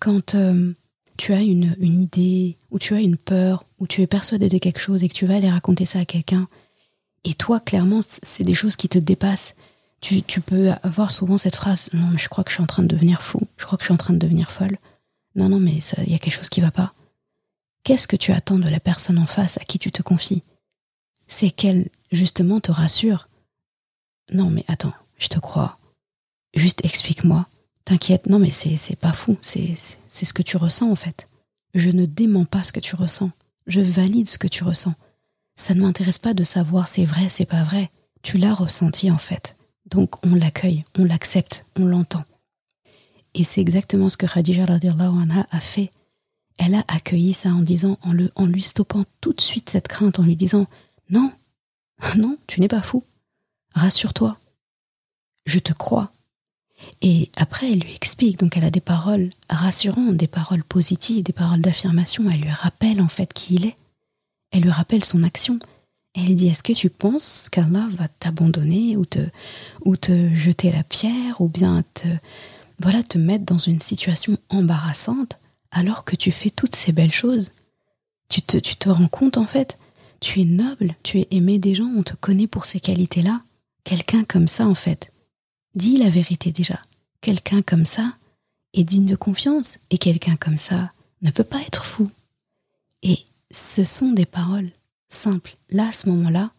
[0.00, 0.74] Quand euh,
[1.16, 4.58] tu as une, une, idée, ou tu as une peur, ou tu es persuadé de
[4.58, 6.48] quelque chose et que tu vas aller raconter ça à quelqu'un,
[7.26, 9.56] et toi, clairement, c'est des choses qui te dépassent.
[10.00, 12.68] Tu, tu peux avoir souvent cette phrase Non, mais je crois que je suis en
[12.68, 14.78] train de devenir fou, je crois que je suis en train de devenir folle.
[15.34, 16.94] Non, non, mais il y a quelque chose qui va pas.
[17.82, 20.44] Qu'est-ce que tu attends de la personne en face à qui tu te confies?
[21.26, 23.28] C'est qu'elle, justement, te rassure.
[24.32, 25.78] Non, mais attends, je te crois.
[26.54, 27.46] Juste explique-moi.
[27.86, 29.38] T'inquiète, non, mais c'est pas fou.
[29.40, 29.74] C'est
[30.08, 31.28] ce que tu ressens, en fait.
[31.72, 33.30] Je ne dément pas ce que tu ressens.
[33.66, 34.94] Je valide ce que tu ressens.
[35.54, 37.90] Ça ne m'intéresse pas de savoir c'est vrai, c'est pas vrai.
[38.22, 39.56] Tu l'as ressenti, en fait.
[39.86, 42.24] Donc on l'accueille, on l'accepte, on l'entend.
[43.34, 45.90] Et c'est exactement ce que Khadija anha a fait.
[46.58, 50.22] Elle a accueilli ça en disant, en, lui stoppant tout de suite cette crainte, en
[50.22, 50.66] lui disant
[51.10, 51.32] Non,
[52.16, 53.04] non, tu n'es pas fou.
[53.74, 54.38] Rassure-toi.
[55.44, 56.10] Je te crois.
[57.02, 61.32] Et après, elle lui explique, donc elle a des paroles rassurantes, des paroles positives, des
[61.32, 62.30] paroles d'affirmation.
[62.30, 63.76] Elle lui rappelle en fait qui il est.
[64.50, 65.58] Elle lui rappelle son action.
[66.14, 69.20] Elle dit Est-ce que tu penses qu'Allah va t'abandonner ou te,
[69.84, 72.08] ou te jeter la pierre ou bien te,
[72.80, 75.38] voilà, te mettre dans une situation embarrassante
[75.70, 77.50] alors que tu fais toutes ces belles choses?
[78.28, 79.78] Tu te, tu te rends compte en fait,
[80.20, 83.42] tu es noble, tu es aimé des gens, on te connaît pour ces qualités-là.
[83.84, 85.12] Quelqu'un comme ça en fait,
[85.76, 86.80] dis la vérité déjà.
[87.20, 88.12] Quelqu'un comme ça
[88.74, 90.90] est digne de confiance et quelqu'un comme ça
[91.22, 92.10] ne peut pas être fou.
[93.02, 93.18] Et
[93.50, 94.70] ce sont des paroles
[95.08, 95.56] simples.
[95.70, 96.50] Là, à ce moment-là,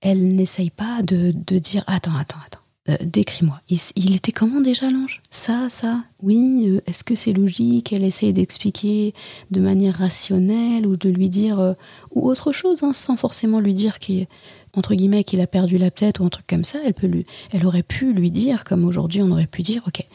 [0.00, 2.60] elle n'essaye pas de, dire attends, attends, attends.
[2.88, 3.60] Euh, décris-moi.
[3.96, 5.20] Il, était comment déjà l'ange?
[5.28, 6.04] Ça, ça?
[6.22, 7.92] Oui, euh, est-ce que c'est logique?
[7.92, 9.12] Elle essaye d'expliquer
[9.50, 11.72] de manière rationnelle ou de lui dire euh,
[12.12, 14.28] ou autre chose, hein, sans forcément lui dire qu'il
[14.76, 16.78] entre guillemets qu'il a perdu la tête ou un truc comme ça.
[16.84, 20.06] Elle peut lui, elle aurait pu lui dire comme aujourd'hui on aurait pu dire ok,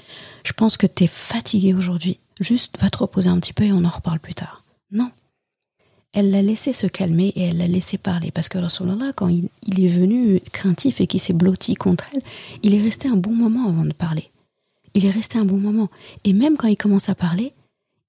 [0.43, 2.19] je pense que t'es fatigué aujourd'hui.
[2.39, 4.63] Juste va te reposer un petit peu et on en reparle plus tard.
[4.91, 5.11] Non,
[6.13, 8.31] elle l'a laissé se calmer et elle l'a laissé parler.
[8.31, 12.21] Parce que Rasulallah, quand il, est venu craintif et qu'il s'est blotti contre elle,
[12.63, 14.29] il est resté un bon moment avant de parler.
[14.93, 15.89] Il est resté un bon moment.
[16.25, 17.53] Et même quand il commence à parler,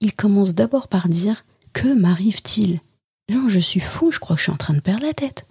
[0.01, 2.81] il commence d'abord par dire Que m'arrive-t-il?
[3.29, 5.47] Genre, je suis fou, je crois que je suis en train de perdre la tête.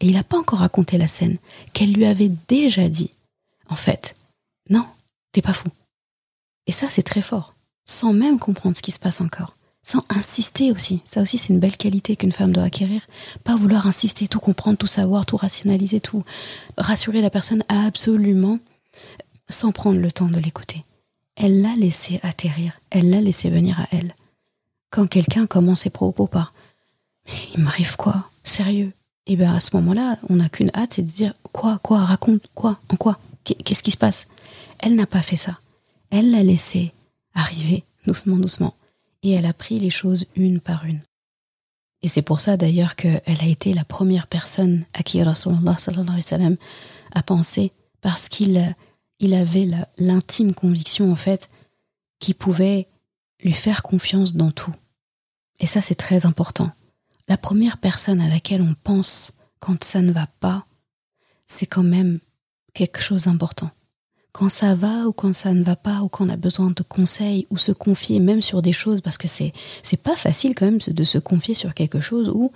[0.00, 1.38] Et il n'a pas encore raconté la scène
[1.72, 3.10] qu'elle lui avait déjà dit.
[3.68, 4.16] En fait,
[4.68, 4.86] non,
[5.32, 5.68] t'es pas fou.
[6.66, 7.54] Et ça, c'est très fort,
[7.86, 11.02] sans même comprendre ce qui se passe encore sans insister aussi.
[11.04, 13.06] Ça aussi, c'est une belle qualité qu'une femme doit acquérir.
[13.44, 16.22] Pas vouloir insister, tout comprendre, tout savoir, tout rationaliser, tout
[16.76, 18.58] rassurer la personne absolument
[19.48, 20.84] sans prendre le temps de l'écouter.
[21.36, 24.14] elle l'a laissé atterrir, elle l'a laissé venir à elle.
[24.90, 26.52] Quand quelqu'un commence ses propos par
[27.54, 28.30] Il m'arrive quoi?
[28.44, 28.92] Sérieux?
[29.30, 32.42] Et bien à ce moment-là, on n'a qu'une hâte, c'est de dire Quoi Quoi Raconte
[32.56, 34.26] Quoi En quoi Qu'est-ce qui se passe?
[34.80, 35.60] Elle n'a pas fait ça.
[36.10, 36.92] Elle l'a laissé
[37.34, 38.74] arriver doucement, doucement.
[39.22, 40.98] Et elle a pris les choses une par une.
[42.02, 45.76] Et c'est pour ça d'ailleurs qu'elle a été la première personne à qui Rasulullah
[47.12, 48.74] a pensé, parce qu'il
[49.20, 51.48] il avait l'intime conviction en fait
[52.18, 52.88] qu'il pouvait
[53.44, 54.74] lui faire confiance dans tout.
[55.60, 56.72] Et ça c'est très important.
[57.30, 60.66] La première personne à laquelle on pense quand ça ne va pas,
[61.46, 62.18] c'est quand même
[62.74, 63.70] quelque chose d'important.
[64.32, 66.82] Quand ça va ou quand ça ne va pas ou quand on a besoin de
[66.82, 69.52] conseils ou se confier même sur des choses parce que c'est
[69.84, 72.50] c'est pas facile quand même de se confier sur quelque chose où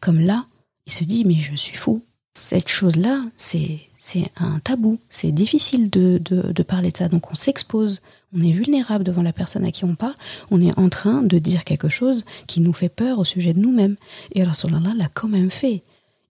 [0.00, 0.46] comme là
[0.86, 2.02] il se dit mais je suis fou.
[2.36, 4.98] Cette chose là c'est c'est un tabou.
[5.08, 7.06] C'est difficile de, de, de parler de ça.
[7.06, 8.00] Donc on s'expose
[8.36, 10.14] on est vulnérable devant la personne à qui on parle
[10.50, 13.58] on est en train de dire quelque chose qui nous fait peur au sujet de
[13.58, 13.96] nous-mêmes.
[14.34, 15.82] Et Rasulallah l'a quand même fait.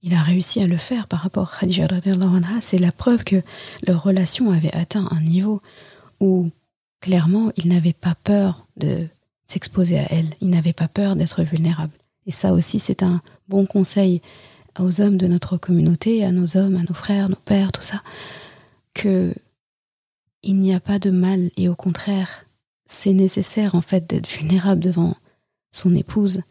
[0.03, 1.88] Il a réussi à le faire par rapport à Khadija
[2.61, 3.42] c'est la preuve que
[3.87, 5.61] leur relation avait atteint un niveau
[6.21, 6.49] où
[7.01, 9.07] clairement il n'avait pas peur de
[9.47, 11.92] s'exposer à elle, il n'avait pas peur d'être vulnérable.
[12.27, 14.23] Et ça aussi c'est un bon conseil
[14.79, 18.03] aux hommes de notre communauté, à nos hommes, à nos frères, nos pères, tout ça,
[18.95, 19.33] que
[20.47, 22.47] il n'y a pas de mal et au contraire,
[22.87, 25.17] c'est nécessaire en fait d'être vulnérable devant
[25.73, 26.43] son épouse,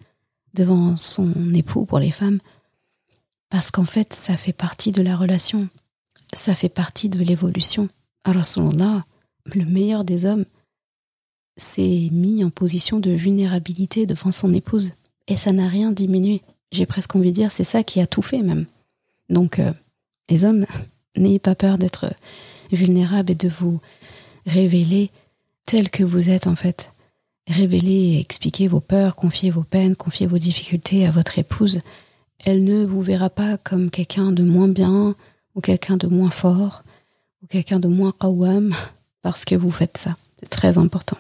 [0.54, 2.40] devant son époux pour les femmes,
[3.50, 5.70] parce qu'en fait, ça fait partie de la relation.
[6.34, 7.88] Ça fait partie de l'évolution.
[8.24, 9.06] Alors, là,
[9.46, 10.46] le meilleur des hommes,
[11.58, 14.92] s'est mis en position de vulnérabilité devant son épouse.
[15.28, 16.42] Et ça n'a rien diminué.
[16.72, 18.66] J'ai presque envie de dire, c'est ça qui a tout fait même.
[19.30, 19.72] Donc, euh,
[20.30, 20.66] les hommes,
[21.18, 22.14] n'ayez pas peur d'être
[22.71, 23.80] vulnérables et de vous
[24.45, 25.12] révéler
[25.65, 26.93] tel que vous êtes en fait.
[27.47, 31.80] Révéler et expliquer vos peurs, confier vos peines, confier vos difficultés à votre épouse
[32.43, 35.15] elle ne vous verra pas comme quelqu'un de moins bien
[35.54, 36.84] ou quelqu'un de moins fort
[37.41, 38.73] ou quelqu'un de moins qawam
[39.21, 40.17] parce que vous faites ça.
[40.39, 41.17] C'est très important.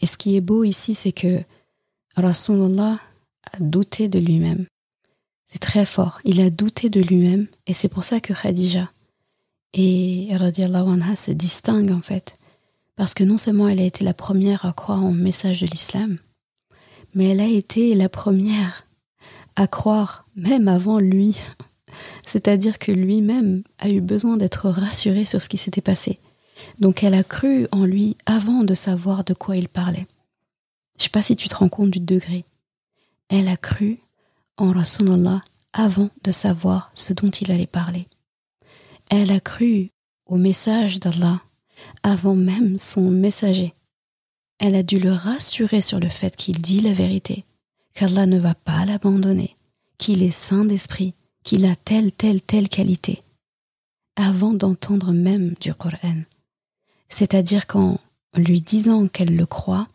[0.00, 1.40] Et ce qui est beau ici, c'est que
[2.16, 3.00] Rasulullah
[3.52, 4.66] a douté de lui-même.
[5.46, 6.20] C'est très fort.
[6.24, 8.90] Il a douté de lui-même et c'est pour ça que Khadija
[9.74, 12.36] et radiallahu anha se distinguent en fait.
[12.96, 16.16] Parce que non seulement elle a été la première à croire au message de l'islam,
[17.14, 18.86] mais elle a été la première
[19.56, 21.38] à croire, même avant lui.
[22.24, 26.18] C'est-à-dire que lui-même a eu besoin d'être rassuré sur ce qui s'était passé.
[26.78, 30.06] Donc elle a cru en lui avant de savoir de quoi il parlait.
[30.98, 32.44] Je sais pas si tu te rends compte du degré.
[33.28, 33.98] Elle a cru
[34.56, 38.08] en Rasulallah avant de savoir ce dont il allait parler.
[39.10, 39.90] Elle a cru
[40.26, 41.40] au message d'Allah
[42.02, 43.74] avant même son messager.
[44.58, 47.44] Elle a dû le rassurer sur le fait qu'il dit la vérité
[47.94, 49.56] qu'Allah ne va pas l'abandonner,
[49.98, 51.14] qu'il est saint d'esprit,
[51.44, 53.22] qu'il a telle, telle, telle qualité,
[54.16, 56.22] avant d'entendre même du Coran.
[57.08, 57.98] C'est-à-dire qu'en
[58.34, 59.88] lui disant qu'elle le croit,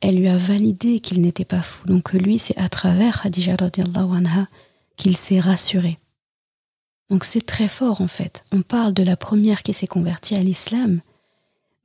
[0.00, 1.86] elle lui a validé qu'il n'était pas fou.
[1.86, 4.48] Donc lui, c'est à travers Khadija anha
[4.96, 5.98] qu'il s'est rassuré.
[7.14, 8.44] Donc c'est très fort en fait.
[8.50, 11.00] On parle de la première qui s'est convertie à l'islam,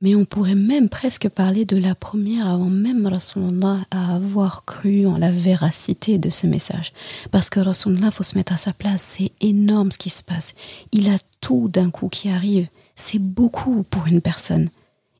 [0.00, 5.06] mais on pourrait même presque parler de la première avant même Rasulullah à avoir cru
[5.06, 6.90] en la véracité de ce message.
[7.30, 9.02] Parce que Rasulullah, faut se mettre à sa place.
[9.02, 10.56] C'est énorme ce qui se passe.
[10.90, 12.66] Il a tout d'un coup qui arrive.
[12.96, 14.68] C'est beaucoup pour une personne.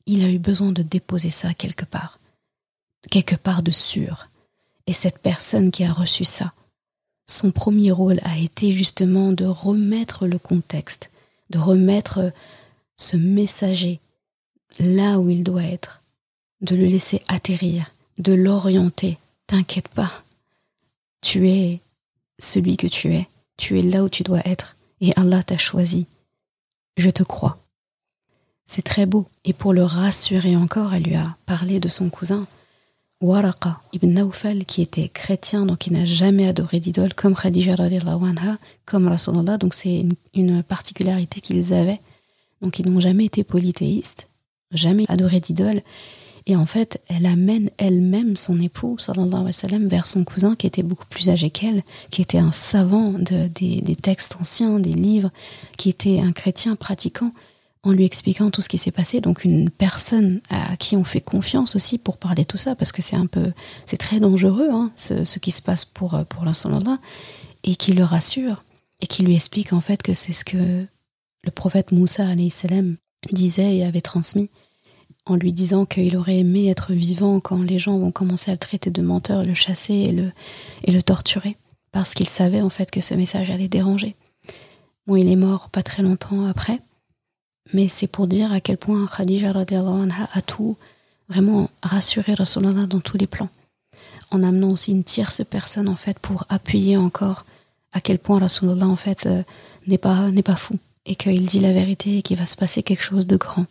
[0.07, 2.19] Il a eu besoin de déposer ça quelque part.
[3.09, 4.27] Quelque part de sûr.
[4.87, 6.51] Et cette personne qui a reçu ça,
[7.31, 11.09] son premier rôle a été justement de remettre le contexte,
[11.49, 12.31] de remettre
[12.97, 13.99] ce messager
[14.79, 16.01] là où il doit être,
[16.61, 19.17] de le laisser atterrir, de l'orienter.
[19.47, 20.23] T'inquiète pas,
[21.21, 21.79] tu es
[22.39, 26.05] celui que tu es, tu es là où tu dois être, et Allah t'a choisi.
[26.97, 27.57] Je te crois.
[28.65, 29.27] C'est très beau.
[29.43, 32.45] Et pour le rassurer encore, elle lui a parlé de son cousin,
[33.21, 38.57] Waraqa ibn Nawfal, qui était chrétien, donc il n'a jamais adoré d'idole, comme Khadija anha,
[38.85, 39.57] comme Rasulullah.
[39.57, 42.01] Donc c'est une, particularité qu'ils avaient.
[42.61, 44.27] Donc ils n'ont jamais été polythéistes
[44.73, 45.81] jamais adoré d'idole.
[46.47, 50.65] Et en fait, elle amène elle-même son époux, sallallahu alayhi wa vers son cousin qui
[50.65, 54.93] était beaucoup plus âgé qu'elle, qui était un savant de, des, des, textes anciens, des
[54.93, 55.29] livres,
[55.77, 57.31] qui était un chrétien pratiquant,
[57.83, 59.21] en lui expliquant tout ce qui s'est passé.
[59.21, 63.01] Donc une personne à qui on fait confiance aussi pour parler tout ça, parce que
[63.01, 63.51] c'est un peu,
[63.85, 66.99] c'est très dangereux, hein, ce, ce, qui se passe pour, pour l'instant là,
[67.63, 68.63] et qui le rassure,
[69.01, 70.85] et qui lui explique en fait que c'est ce que
[71.43, 72.97] le prophète Moussa, salam,
[73.31, 74.49] disait et avait transmis
[75.25, 78.59] en lui disant qu'il aurait aimé être vivant quand les gens vont commencer à le
[78.59, 80.31] traiter de menteur, le chasser et le,
[80.83, 81.57] et le torturer,
[81.91, 84.15] parce qu'il savait en fait que ce message allait déranger.
[85.07, 86.79] Bon, il est mort pas très longtemps après,
[87.73, 90.77] mais c'est pour dire à quel point Khadija anha a tout
[91.29, 93.49] vraiment rassuré Rasulallah dans tous les plans,
[94.31, 97.45] en amenant aussi une tierce personne en fait pour appuyer encore
[97.93, 99.43] à quel point Rasulallah en fait euh,
[99.87, 102.83] n'est pas n'est pas fou et qu'il dit la vérité et qu'il va se passer
[102.83, 103.65] quelque chose de grand.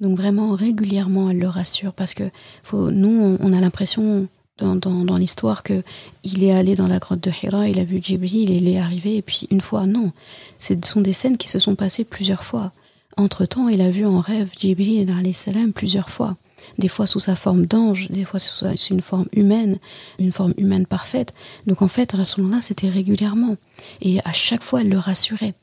[0.00, 2.24] Donc vraiment régulièrement elle le rassure parce que
[2.72, 4.26] nous on a l'impression
[4.58, 5.82] dans l'histoire que
[6.22, 9.16] il est allé dans la grotte de Hira, il a vu Jibril, il est arrivé
[9.16, 10.12] et puis une fois non,
[10.58, 12.72] ce sont des scènes qui se sont passées plusieurs fois.
[13.16, 16.36] Entre temps, il a vu en rêve Jibril salam plusieurs fois
[16.78, 19.78] des fois sous sa forme d'ange, des fois sous une forme humaine,
[20.18, 21.34] une forme humaine parfaite.
[21.66, 23.56] Donc en fait, Rasulallah, c'était régulièrement.
[24.00, 25.54] Et à chaque fois, elle le rassurait.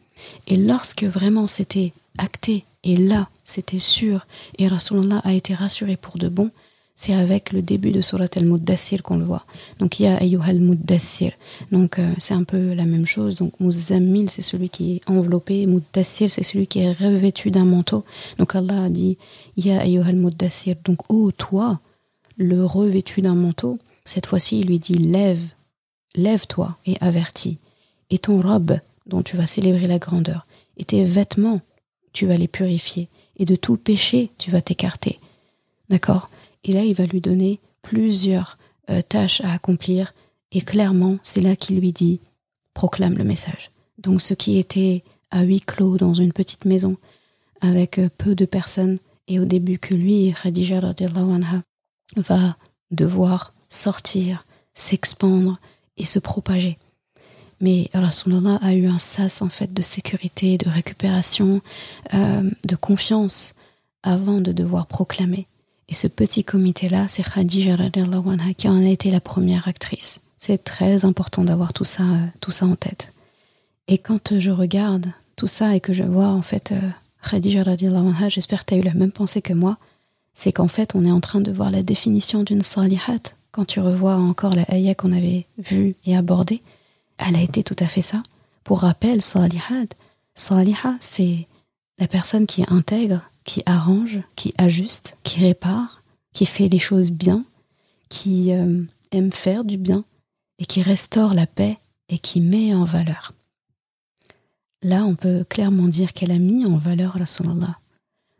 [0.47, 4.25] Et lorsque vraiment c'était acté, et là, c'était sûr,
[4.57, 6.49] et Rasulallah a été rassuré pour de bon,
[7.01, 9.43] c'est avec le début de Surat al-Muddathir qu'on le voit.
[9.79, 11.31] Donc il y a al Muddathir.
[11.71, 13.33] Donc euh, c'est un peu la même chose.
[13.33, 15.65] Donc Muzammil, c'est celui qui est enveloppé.
[15.65, 18.05] Muddathir, c'est celui qui est revêtu d'un manteau.
[18.37, 19.17] Donc Allah a dit
[19.57, 20.75] Ya al Muddathir.
[20.85, 21.79] Donc oh toi,
[22.37, 23.79] le revêtu d'un manteau.
[24.05, 25.41] Cette fois-ci, il lui dit Lève,
[26.13, 27.57] lève-toi et avertis.
[28.11, 30.45] Et ton robe, dont tu vas célébrer la grandeur,
[30.77, 31.61] et tes vêtements,
[32.13, 33.07] tu vas les purifier.
[33.37, 35.19] Et de tout péché, tu vas t'écarter.
[35.89, 36.29] D'accord?
[36.63, 38.57] Et là, il va lui donner plusieurs
[38.89, 40.13] euh, tâches à accomplir.
[40.51, 42.19] Et clairement, c'est là qu'il lui dit
[42.73, 43.71] proclame le message.
[43.97, 46.97] Donc, ce qui était à huis clos dans une petite maison
[47.61, 48.97] avec euh, peu de personnes,
[49.27, 51.63] et au début que lui, Khadija anha,
[52.17, 52.57] va
[52.89, 55.59] devoir sortir, s'expandre
[55.97, 56.77] et se propager.
[57.61, 61.61] Mais Rasulallah a eu un sas en fait de sécurité, de récupération,
[62.13, 63.53] euh, de confiance
[64.03, 65.47] avant de devoir proclamer.
[65.89, 70.19] Et ce petit comité-là, c'est Khadija anha qui en a été la première actrice.
[70.37, 72.03] C'est très important d'avoir tout ça,
[72.39, 73.13] tout ça en tête.
[73.87, 76.79] Et quand je regarde tout ça et que je vois en fait euh,
[77.29, 79.77] Khadija anha, j'espère que tu as eu la même pensée que moi,
[80.33, 83.33] c'est qu'en fait on est en train de voir la définition d'une salihat.
[83.51, 86.61] Quand tu revois encore la ayah qu'on avait vue et abordée,
[87.17, 88.23] elle a été tout à fait ça.
[88.63, 89.87] Pour rappel, salihat,
[90.35, 91.47] saliha, c'est
[91.99, 96.01] la personne qui intègre qui arrange, qui ajuste, qui répare,
[96.33, 97.45] qui fait les choses bien,
[98.09, 100.03] qui euh, aime faire du bien
[100.59, 101.77] et qui restaure la paix
[102.09, 103.33] et qui met en valeur.
[104.83, 107.79] Là, on peut clairement dire qu'elle a mis en valeur Rasulallah.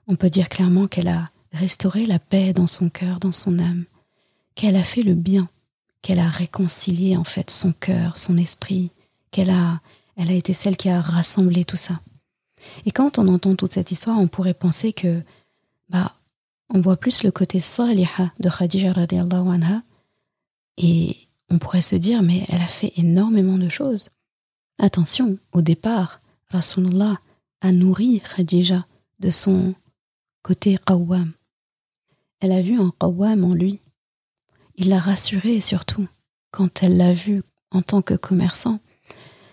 [0.08, 3.86] On peut dire clairement qu'elle a restauré la paix dans son cœur, dans son âme,
[4.56, 5.50] qu'elle a fait le bien,
[6.02, 8.90] qu'elle a réconcilié en fait son cœur, son esprit,
[9.30, 9.80] qu'elle a,
[10.18, 12.00] elle a été celle qui a rassemblé tout ça.
[12.86, 15.22] Et quand on entend toute cette histoire, on pourrait penser que,
[15.90, 16.16] bah,
[16.70, 19.84] on voit plus le côté saliha de Khadija radiallahu anha,
[20.78, 21.18] et
[21.50, 24.10] on pourrait se dire, mais elle a fait énormément de choses.
[24.80, 27.20] Attention, au départ, Rasulullah
[27.62, 28.86] a nourri Khadija
[29.20, 29.76] de son
[30.44, 31.32] côté qawwam.
[32.40, 33.80] Elle a vu un qawwam en lui.
[34.76, 36.08] Il l'a rassurée surtout
[36.52, 38.80] quand elle l'a vu en tant que commerçant,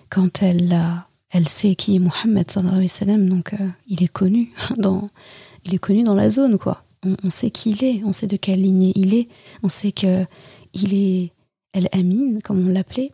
[0.09, 5.09] quand elle l'a elle sait qui est Mohammed sallam, donc euh, il est connu dans,
[5.65, 6.85] il est connu dans la zone quoi.
[7.23, 9.29] On, sait qui il est, on sait de quelle lignée il est,
[9.63, 10.25] on sait que
[10.75, 11.33] il est
[11.73, 13.13] El Amin comme on l'appelait.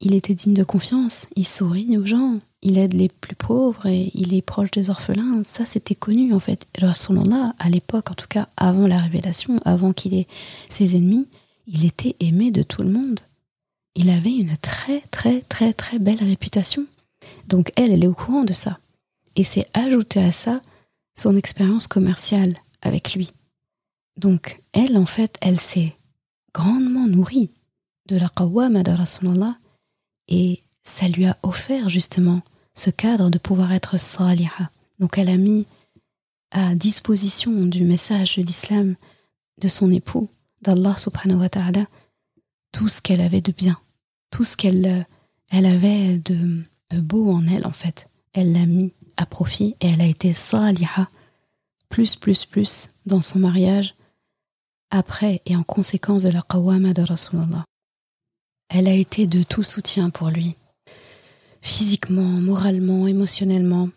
[0.00, 4.10] Il était digne de confiance, il sourit aux gens, il aide les plus pauvres et
[4.14, 5.42] il est proche des orphelins.
[5.44, 6.66] Ça c'était connu en fait.
[6.80, 10.28] là à l'époque, en tout cas avant la révélation, avant qu'il ait
[10.70, 11.28] ses ennemis,
[11.66, 13.20] il était aimé de tout le monde.
[13.94, 16.86] Il avait une très très très très belle réputation.
[17.48, 18.78] Donc elle, elle est au courant de ça.
[19.36, 20.60] Et c'est ajouter à ça
[21.16, 23.30] son expérience commerciale avec lui.
[24.16, 25.96] Donc elle, en fait, elle s'est
[26.52, 27.50] grandement nourrie
[28.06, 29.56] de la qawwama de Rasulallah
[30.28, 32.42] et ça lui a offert justement
[32.74, 34.70] ce cadre de pouvoir être saliha.
[34.98, 35.66] Donc elle a mis
[36.50, 38.96] à disposition du message de l'islam
[39.60, 40.28] de son époux,
[40.62, 41.86] d'Allah subhanahu wa ta'ala,
[42.72, 43.78] tout ce qu'elle avait de bien,
[44.30, 45.06] tout ce qu'elle
[45.50, 48.08] elle avait de, de beau en elle, en fait.
[48.32, 51.08] Elle l'a mis à profit et elle a été saliha,
[51.88, 53.94] plus, plus, plus, dans son mariage,
[54.90, 57.64] après et en conséquence de la qawama de Rasulallah.
[58.68, 60.54] Elle a été de tout soutien pour lui,
[61.60, 63.90] physiquement, moralement, émotionnellement.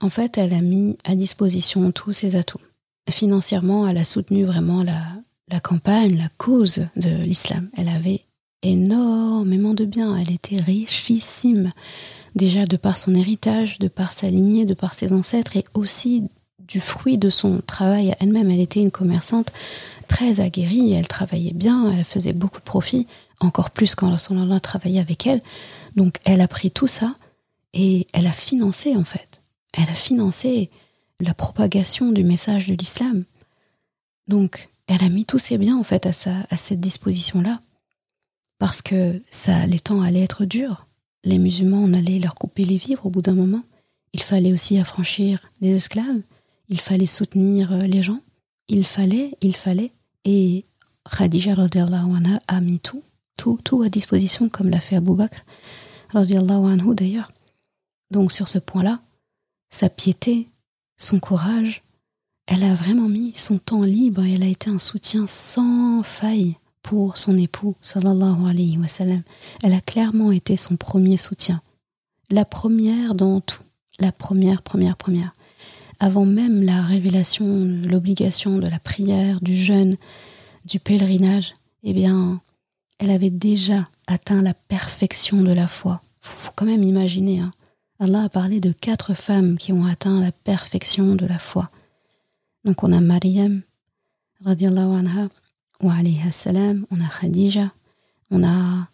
[0.00, 2.60] En fait, elle a mis à disposition tous ses atouts.
[3.08, 5.00] Financièrement, elle a soutenu vraiment la,
[5.48, 7.70] la campagne, la cause de l'islam.
[7.76, 8.24] Elle avait
[8.62, 11.72] énormément de biens, elle était richissime
[12.36, 16.24] déjà de par son héritage, de par sa lignée, de par ses ancêtres, et aussi
[16.60, 18.50] du fruit de son travail elle-même.
[18.50, 19.52] Elle était une commerçante
[20.06, 23.06] très aguerrie, elle travaillait bien, elle faisait beaucoup de profit,
[23.40, 25.40] encore plus quand Rasulallah travaillait avec elle.
[25.96, 27.14] Donc elle a pris tout ça
[27.72, 29.40] et elle a financé en fait.
[29.72, 30.70] Elle a financé
[31.20, 33.24] la propagation du message de l'islam.
[34.28, 36.10] Donc elle a mis tous ses biens en fait à,
[36.50, 37.60] à cette disposition-là.
[38.58, 40.85] Parce que ça, les temps allaient être durs.
[41.26, 43.64] Les musulmans, on allait leur couper les vivres au bout d'un moment.
[44.12, 46.22] Il fallait aussi affranchir les esclaves.
[46.68, 48.20] Il fallait soutenir euh, les gens.
[48.68, 49.90] Il fallait, il fallait.
[50.24, 50.64] Et
[51.10, 53.02] Khadija anha a mis tout,
[53.36, 55.44] tout, tout à disposition, comme l'a fait Abu Bakr
[56.14, 57.32] anhu d'ailleurs.
[58.12, 59.00] Donc sur ce point-là,
[59.68, 60.46] sa piété,
[60.96, 61.82] son courage,
[62.46, 66.56] elle a vraiment mis son temps libre et elle a été un soutien sans faille
[66.86, 69.22] pour son époux, sallallahu alayhi wa sallam.
[69.64, 71.60] Elle a clairement été son premier soutien.
[72.30, 73.60] La première dans tout.
[73.98, 75.34] La première, première, première.
[75.98, 77.44] Avant même la révélation,
[77.84, 79.96] l'obligation de la prière, du jeûne,
[80.64, 82.40] du pèlerinage, eh bien,
[82.98, 86.00] elle avait déjà atteint la perfection de la foi.
[86.20, 87.40] Faut, faut quand même imaginer.
[87.40, 87.50] Hein.
[87.98, 91.68] Allah a parlé de quatre femmes qui ont atteint la perfection de la foi.
[92.64, 93.62] Donc on a Mariam,
[94.44, 95.28] anha,
[96.30, 97.72] salam, on a Khadija,
[98.30, 98.88] on a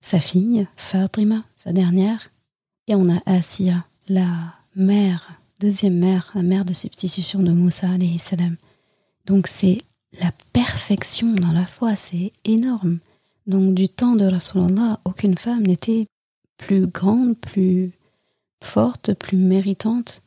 [0.00, 2.30] sa fille, Fatima, sa dernière,
[2.88, 8.56] et on a Asiya, la mère, deuxième mère, la mère de substitution de Moussa salam.
[9.26, 9.82] Donc c'est
[10.20, 12.98] la perfection dans la foi, c'est énorme.
[13.46, 16.06] Donc du temps de Rasulallah, aucune femme n'était
[16.56, 17.92] plus grande, plus
[18.62, 20.22] forte, plus méritante,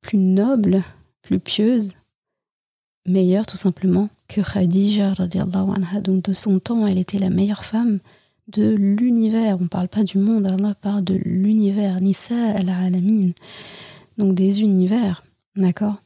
[0.00, 0.82] plus noble,
[1.22, 1.94] plus pieuse,
[3.06, 6.00] meilleure tout simplement que Khadija anha.
[6.00, 7.98] Donc de son temps, elle était la meilleure femme
[8.48, 9.56] de l'univers.
[9.58, 12.00] On ne parle pas du monde, Allah parle de l'univers.
[12.00, 13.30] Nisa al-alamin.
[14.18, 15.24] Donc des univers,
[15.56, 15.96] d'accord?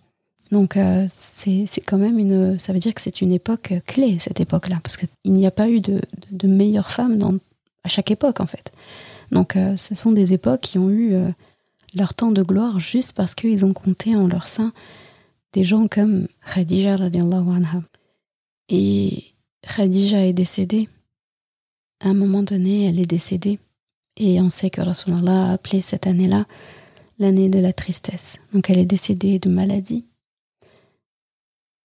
[0.50, 2.58] Donc euh, c'est quand même une...
[2.58, 5.68] Ça veut dire que c'est une époque clé, cette époque-là, parce qu'il n'y a pas
[5.68, 6.00] eu de,
[6.30, 7.34] de, meilleures femmes dans,
[7.84, 8.72] à chaque époque, en fait.
[9.30, 11.14] Donc euh, ce sont des époques qui ont eu...
[11.14, 11.30] Euh,
[11.94, 14.72] leur temps de gloire juste parce qu'ils ont compté en leur sein
[15.52, 17.82] des gens comme Khadija radiallahu anha.
[18.68, 19.24] Et
[19.62, 20.88] Khadija est décédée.
[22.00, 23.58] À un moment donné, elle est décédée.
[24.16, 26.46] Et on sait que Rasulallah a appelé cette année-là
[27.18, 28.38] l'année de la tristesse.
[28.52, 30.04] Donc elle est décédée de maladie.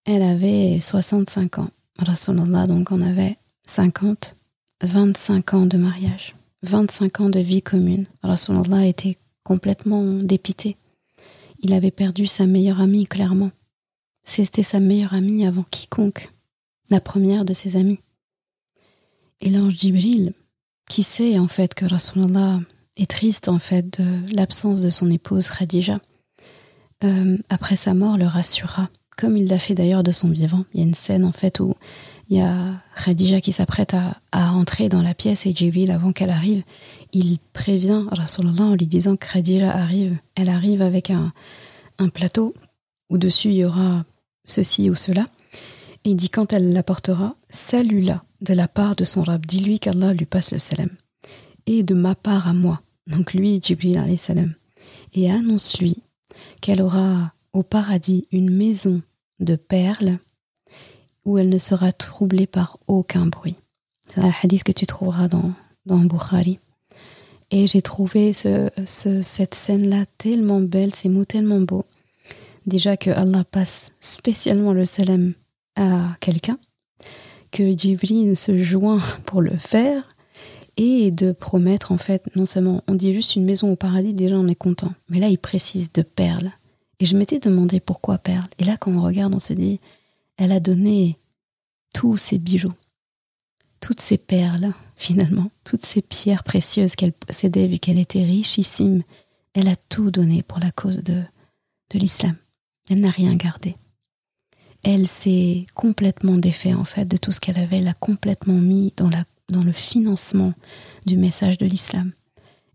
[0.05, 1.69] Elle avait 65 ans.
[1.99, 4.35] Rasulallah, donc on avait 50,
[4.81, 8.07] 25 ans de mariage, 25 ans de vie commune.
[8.23, 10.75] Rasulallah était complètement dépité.
[11.59, 13.51] Il avait perdu sa meilleure amie, clairement.
[14.23, 16.32] C'était sa meilleure amie avant quiconque,
[16.93, 17.99] la première de ses amies.
[19.41, 20.33] Et l'ange Jibril,
[20.87, 22.59] qui sait en fait que Rasulallah
[22.97, 25.99] est triste en fait de l'absence de son épouse Khadija,
[27.03, 30.65] euh, après sa mort le rassura, comme il l'a fait d'ailleurs de son vivant.
[30.73, 31.73] Il y a une scène en fait où
[32.29, 32.55] il y a
[33.03, 36.61] Khadija qui s'apprête à, à, entrer dans la pièce et Jibril, avant qu'elle arrive,
[37.11, 40.15] il prévient Rasulallah en lui disant que Khadija arrive.
[40.35, 41.33] Elle arrive avec un,
[41.97, 42.53] un plateau
[43.09, 44.05] où dessus il y aura
[44.45, 45.27] ceci ou cela.
[46.05, 49.45] Il dit quand elle l'apportera, salue-la de la part de son rab.
[49.45, 50.89] Dis-lui qu'Allah lui passe le salam.
[51.65, 54.53] Et de ma part à moi, donc lui, Jibril alayhi salam.
[55.13, 56.03] Et annonce-lui
[56.61, 59.01] qu'elle aura au paradis une maison
[59.39, 60.17] de perles
[61.23, 63.55] où elle ne sera troublée par aucun bruit.
[64.09, 65.53] C'est un hadith que tu trouveras dans,
[65.85, 66.59] dans Bukhari.
[67.49, 71.85] Et j'ai trouvé ce, cette scène-là tellement belle, ces mots tellement beaux.
[72.65, 75.33] Déjà que Allah passe spécialement le salam
[75.75, 76.57] à quelqu'un,
[77.51, 80.13] que Jibril se joint pour le faire,
[80.77, 84.35] et de promettre en fait, non seulement on dit juste une maison au paradis, déjà
[84.35, 86.51] on est content, mais là il précise de perles.
[86.99, 88.47] Et je m'étais demandé pourquoi perles.
[88.59, 89.79] Et là quand on regarde, on se dit,
[90.37, 91.19] elle a donné
[91.93, 92.73] tous ses bijoux,
[93.79, 99.03] toutes ces perles, finalement, toutes ces pierres précieuses qu'elle possédait, vu qu'elle était richissime,
[99.53, 101.21] elle a tout donné pour la cause de,
[101.91, 102.35] de l'islam.
[102.89, 103.75] Elle n'a rien gardé.
[104.83, 108.93] Elle s'est complètement défait, en fait, de tout ce qu'elle avait, elle a complètement mis
[108.97, 110.53] dans, la, dans le financement
[111.05, 112.11] du message de l'islam.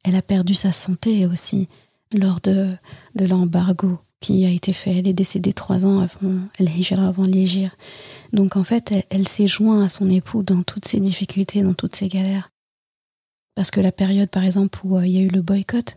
[0.04, 1.68] Elle a perdu sa santé aussi
[2.12, 2.68] lors de,
[3.14, 4.96] de l'embargo qui a été fait.
[4.96, 7.70] Elle est décédée trois ans avant l'Hijra, avant l'Hijra.
[8.32, 11.96] Donc en fait, elle, s'est jointe à son époux dans toutes ses difficultés, dans toutes
[11.96, 12.50] ses galères.
[13.54, 15.96] Parce que la période, par exemple, où euh, il y a eu le boycott,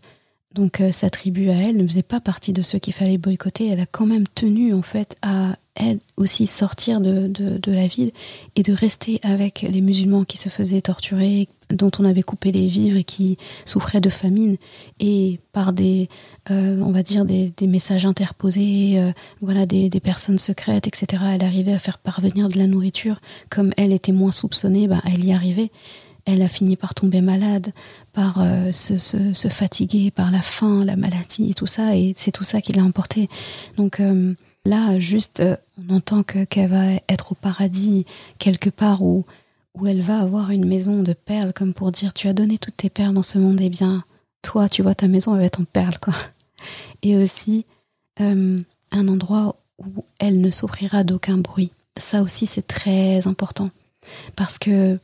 [0.54, 3.70] donc euh, sa tribu à elle ne faisait pas partie de ceux qu'il fallait boycotter.
[3.70, 7.32] Elle a quand même tenu en fait à elle aussi sortir de,
[7.66, 8.12] la ville
[8.58, 12.68] et de rester avec les musulmans qui se faisaient torturer, dont on avait coupé les
[12.68, 14.58] vivres et qui souffraient de famine.
[15.00, 16.10] Et par des,
[16.52, 21.24] euh, on va dire, des, des messages interposés, euh, voilà, des, des, personnes secrètes, etc.,
[21.34, 23.22] elle arrivait à faire parvenir de la nourriture.
[23.50, 25.72] Comme elle était moins soupçonnée, bah, elle y arrivait
[26.26, 27.72] elle a fini par tomber malade,
[28.14, 32.62] par euh, se, fatiguer, par la faim, la maladie tout ça, et c'est tout ça
[32.62, 33.30] qui l'a emporté.
[33.78, 34.34] Donc euh,
[34.66, 35.56] là, juste, euh,
[35.90, 38.06] on entend qu'elle va être au paradis
[38.38, 39.26] quelque part où,
[39.76, 42.78] où elle va avoir une maison de perles, comme pour dire tu as donné toutes
[42.78, 44.04] tes perles dans ce monde, et eh bien
[44.42, 46.14] toi, tu vois ta maison, elle va être en perles, quoi.
[47.04, 47.66] Et aussi
[48.20, 51.72] un endroit où elle ne souffrira d'aucun bruit.
[51.98, 53.72] Ça aussi, c'est très important
[54.36, 55.00] parce que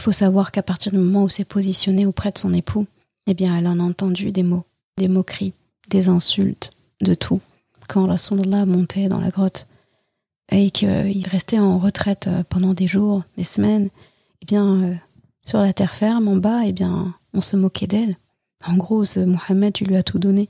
[0.00, 2.86] faut savoir qu'à partir du moment où s'est positionnée auprès de son époux,
[3.26, 4.64] eh bien, elle en a entendu des mots,
[4.96, 5.52] des moqueries,
[5.88, 6.70] des insultes,
[7.00, 7.40] de tout.
[7.88, 9.66] Quand Rasulallah montait dans la grotte
[10.50, 13.88] et qu'il restait en retraite euh, pendant des jours, des semaines,
[14.42, 14.94] eh bien, euh,
[15.44, 18.16] sur la terre ferme, en bas, eh bien, on se moquait d'elle.
[18.66, 20.48] En gros, ce Mohammed, tu lui as tout donné.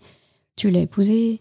[0.57, 1.41] Tu l'as épousé,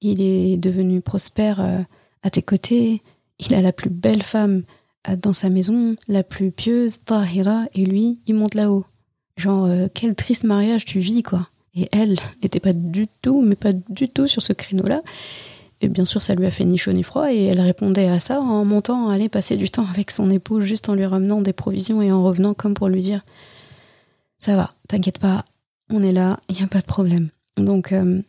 [0.00, 1.82] il est devenu prospère euh,
[2.22, 3.02] à tes côtés,
[3.38, 4.62] il a la plus belle femme
[5.14, 8.84] dans sa maison, la plus pieuse, Tahira, et lui, il monte là-haut.
[9.36, 11.48] Genre, euh, quel triste mariage tu vis, quoi.
[11.76, 15.02] Et elle n'était pas du tout, mais pas du tout sur ce créneau-là.
[15.82, 18.18] Et bien sûr, ça lui a fait ni chaud ni froid, et elle répondait à
[18.18, 21.52] ça en montant, aller passer du temps avec son époux, juste en lui ramenant des
[21.52, 23.24] provisions et en revenant comme pour lui dire
[24.40, 25.44] Ça va, t'inquiète pas,
[25.90, 27.28] on est là, il n'y a pas de problème.
[27.56, 28.22] Donc, euh,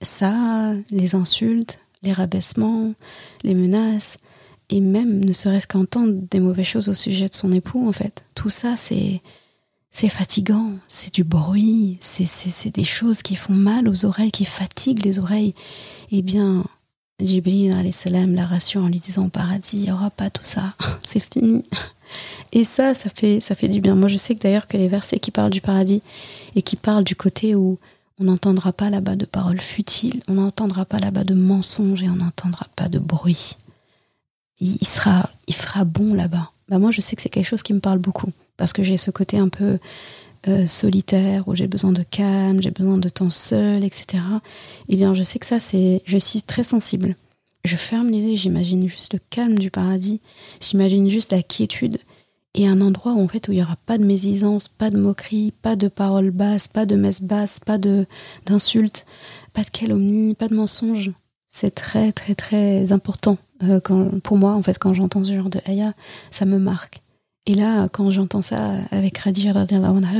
[0.00, 2.94] ça, les insultes, les rabaissements,
[3.44, 4.16] les menaces,
[4.72, 8.24] et même ne serait-ce qu'entendre des mauvaises choses au sujet de son époux, en fait.
[8.34, 9.20] Tout ça, c'est
[9.90, 15.04] c'est fatigant, c'est du bruit, c'est des choses qui font mal aux oreilles, qui fatiguent
[15.04, 15.54] les oreilles.
[16.10, 16.64] Eh bien,
[17.20, 20.72] Jibril salam la rassure en lui disant au paradis, il n'y aura pas tout ça,
[21.06, 21.66] c'est fini.
[22.52, 23.94] Et ça, ça fait, ça fait du bien.
[23.94, 26.00] Moi, je sais que d'ailleurs que les versets qui parlent du paradis
[26.56, 27.78] et qui parlent du côté où
[28.18, 32.16] on n'entendra pas là-bas de paroles futiles, on n'entendra pas là-bas de mensonges et on
[32.16, 33.58] n'entendra pas de bruit
[34.62, 36.50] il, sera, il fera bon là-bas.
[36.68, 38.96] Bah moi, je sais que c'est quelque chose qui me parle beaucoup parce que j'ai
[38.96, 39.78] ce côté un peu
[40.48, 44.22] euh, solitaire où j'ai besoin de calme, j'ai besoin de temps seul, etc.
[44.88, 47.16] Eh bien, je sais que ça, c'est, je suis très sensible.
[47.64, 50.20] Je ferme les yeux, j'imagine juste le calme du paradis,
[50.60, 51.98] j'imagine juste la quiétude
[52.54, 54.98] et un endroit où en fait où il y aura pas de mésidance, pas de
[54.98, 58.04] moquerie, pas de paroles basses, pas de messes basses, pas de
[58.46, 59.06] d'insultes,
[59.52, 61.12] pas de calomnie, pas de mensonges.
[61.54, 63.80] C'est très très très important euh,
[64.22, 65.92] pour moi, en fait, quand j'entends ce genre de ayah,
[66.30, 67.00] ça me marque.
[67.46, 69.52] Et là, quand j'entends ça avec Radija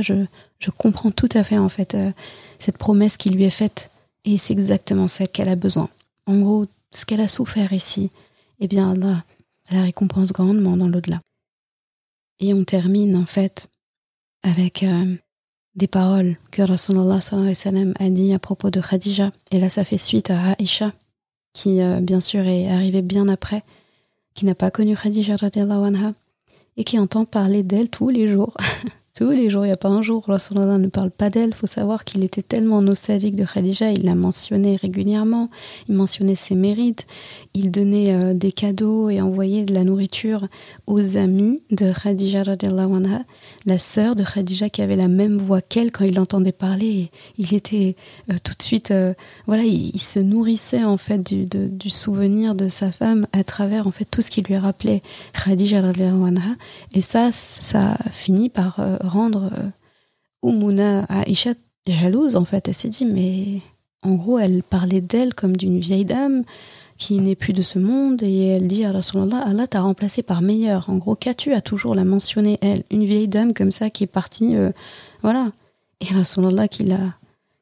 [0.01, 0.25] je,
[0.59, 2.11] je comprends tout à fait, en fait, euh,
[2.59, 3.91] cette promesse qui lui est faite.
[4.25, 5.89] Et c'est exactement ça qu'elle a besoin.
[6.25, 8.11] En gros, ce qu'elle a souffert ici,
[8.59, 9.23] eh bien, là,
[9.71, 11.21] la récompense grandement dans l'au-delà.
[12.39, 13.67] Et on termine, en fait,
[14.43, 15.15] avec euh,
[15.75, 19.31] des paroles que Rasulullah a dit à propos de Khadija.
[19.51, 20.93] Et là, ça fait suite à Aisha,
[21.53, 23.63] qui euh, bien sûr est arrivé bien après,
[24.33, 26.13] qui n'a pas connu Khadija anha
[26.75, 28.57] et qui entend parler d'elle tous les jours.
[29.15, 31.49] tous les jours, il n'y a pas un jour où Rasulallah ne parle pas d'elle.
[31.49, 35.51] Il faut savoir qu'il était tellement nostalgique de Khadija, il la mentionnait régulièrement,
[35.87, 37.05] il mentionnait ses mérites,
[37.53, 40.47] il donnait euh, des cadeaux et envoyait de la nourriture
[40.87, 43.23] aux amis de Khadija anha
[43.67, 47.11] la sœur de Khadija qui avait la même voix qu'elle quand il l'entendait parler.
[47.37, 47.95] Il était
[48.31, 49.13] euh, tout de suite, euh,
[49.45, 54.05] voilà, il, se nourrissait en fait du, souvenir de sa femme à travers en fait
[54.05, 55.03] tout ce qui lui rappelait
[55.33, 56.41] Khadija anha.
[56.93, 59.51] Et ça, ça finit par rendre
[60.43, 61.53] Umuna Aisha
[61.87, 62.67] jalouse en fait.
[62.67, 63.61] Elle s'est dit mais
[64.01, 66.43] en gros elle parlait d'elle comme d'une vieille dame
[66.97, 70.41] qui n'est plus de ce monde et elle dit à Rasulallah, Allah t'a remplacé par
[70.41, 70.89] meilleur.
[70.89, 72.83] En gros, qu'as-tu à toujours la mentionner, elle?
[72.91, 74.71] Une vieille dame comme ça qui est partie, euh,
[75.21, 75.51] voilà.
[76.01, 76.99] Et Rasulallah qui la,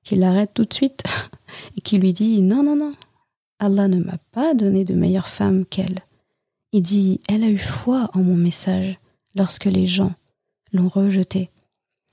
[0.03, 1.03] qui l'arrête tout de suite
[1.77, 2.93] et qui lui dit, non, non, non,
[3.59, 5.99] Allah ne m'a pas donné de meilleure femme qu'elle.
[6.71, 8.99] Il dit, elle a eu foi en mon message
[9.35, 10.13] lorsque les gens
[10.71, 11.49] l'ont rejeté.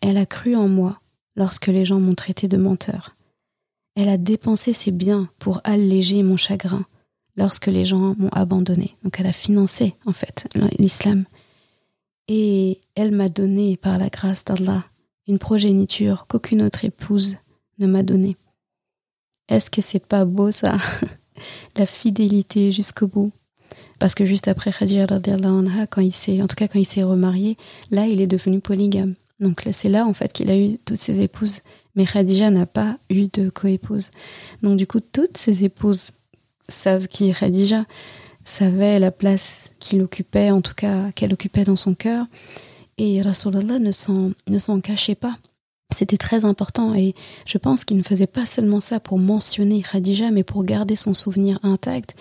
[0.00, 1.00] Elle a cru en moi
[1.36, 3.16] lorsque les gens m'ont traité de menteur.
[3.94, 6.84] Elle a dépensé ses biens pour alléger mon chagrin
[7.36, 8.96] lorsque les gens m'ont abandonné.
[9.02, 10.48] Donc elle a financé en fait
[10.78, 11.24] l'islam.
[12.28, 14.84] Et elle m'a donné par la grâce d'Allah
[15.26, 17.36] une progéniture qu'aucune autre épouse
[17.78, 18.36] ne m'a donnée.
[19.48, 20.76] Est-ce que c'est pas beau ça?
[21.76, 23.32] La fidélité jusqu'au bout.
[23.98, 25.06] Parce que juste après Khadija
[25.90, 27.56] quand il s'est, en tout cas quand il s'est remarié,
[27.90, 29.14] là il est devenu polygame.
[29.40, 31.58] Donc c'est là en fait qu'il a eu toutes ses épouses.
[31.94, 34.10] Mais Khadija n'a pas eu de coépouse.
[34.62, 36.12] Donc du coup, toutes ses épouses
[36.68, 37.86] savent qui est Khadija,
[38.44, 42.26] savaient la place qu'il occupait, en tout cas qu'elle occupait dans son cœur.
[42.98, 45.38] Et Rasulallah ne s'en, ne s'en cachait pas.
[45.92, 47.14] C'était très important et
[47.46, 51.14] je pense qu'il ne faisait pas seulement ça pour mentionner Khadija, mais pour garder son
[51.14, 52.14] souvenir intact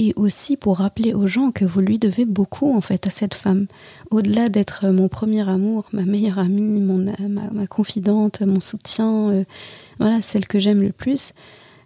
[0.00, 3.34] et aussi pour rappeler aux gens que vous lui devez beaucoup en fait à cette
[3.34, 3.66] femme.
[4.10, 9.44] Au-delà d'être mon premier amour, ma meilleure amie, mon, ma, confidente, mon soutien, euh,
[9.98, 11.34] voilà, celle que j'aime le plus,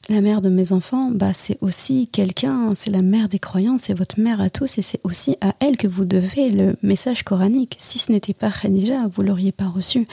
[0.08, 3.94] la mère de mes enfants, bah, c'est aussi quelqu'un, c'est la mère des croyants, c'est
[3.94, 7.76] votre mère à tous et c'est aussi à elle que vous devez le message coranique.
[7.78, 10.06] Si ce n'était pas Khadija, vous l'auriez pas reçu.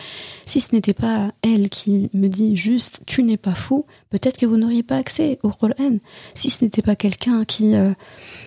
[0.45, 4.45] Si ce n'était pas elle qui me dit juste tu n'es pas fou, peut-être que
[4.45, 5.97] vous n'auriez pas accès au Coran.
[6.35, 7.93] Si ce n'était pas quelqu'un qui euh,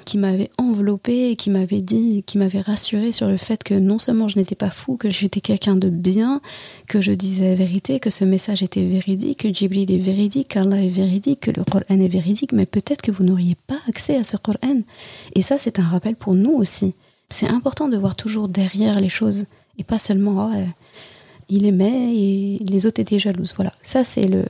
[0.04, 4.28] qui m'avait enveloppé, qui m'avait dit, qui m'avait rassuré sur le fait que non seulement
[4.28, 6.40] je n'étais pas fou, que j'étais quelqu'un de bien,
[6.88, 10.82] que je disais la vérité, que ce message était véridique, que Jibril est véridique, qu'Allah
[10.82, 14.24] est véridique, que le Coran est véridique, mais peut-être que vous n'auriez pas accès à
[14.24, 14.82] ce Coran.
[15.34, 16.94] Et ça, c'est un rappel pour nous aussi.
[17.30, 19.46] C'est important de voir toujours derrière les choses
[19.78, 20.64] et pas seulement oh,
[21.48, 23.54] il aimait et les autres étaient jalouses.
[23.56, 24.44] Voilà, ça c'est le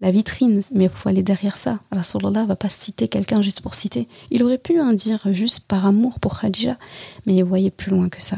[0.00, 1.80] la vitrine, mais il faut aller derrière ça.
[1.90, 4.08] Rasulallah va pas citer quelqu'un juste pour citer.
[4.30, 6.76] Il aurait pu en dire juste par amour pour Khadija,
[7.24, 8.36] mais il voyait plus loin que ça.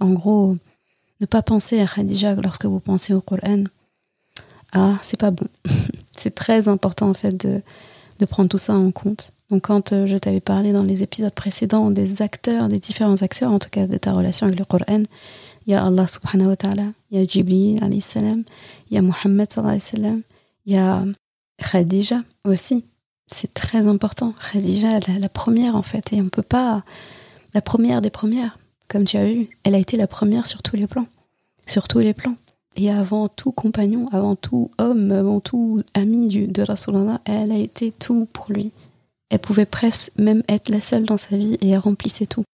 [0.00, 0.56] En gros,
[1.20, 3.64] ne pas penser à Khadija lorsque vous pensez au Coran,
[4.72, 5.46] ah, c'est pas bon.
[6.18, 7.60] c'est très important en fait de,
[8.18, 9.30] de prendre tout ça en compte.
[9.50, 13.52] Donc quand euh, je t'avais parlé dans les épisodes précédents des acteurs, des différents acteurs,
[13.52, 15.02] en tout cas de ta relation avec le Coran,
[15.66, 19.02] il y a Allah subhanahu wa ta'ala, il y a Jibril alayhi il y a
[19.02, 20.22] Muhammad sallallahu
[20.66, 21.04] il y a
[21.58, 22.84] Khadija aussi.
[23.30, 24.34] C'est très important.
[24.52, 26.12] Khadija, la, première en fait.
[26.12, 26.84] Et on peut pas.
[27.54, 28.58] La première des premières,
[28.88, 31.06] comme tu as vu, elle a été la première sur tous les plans.
[31.66, 32.36] Sur tous les plans.
[32.76, 37.58] Et avant tout compagnon, avant tout homme, avant tout ami du, de Rasulallah, elle a
[37.58, 38.72] été tout pour lui.
[39.30, 42.44] Elle pouvait presque même être la seule dans sa vie et elle remplissait tout.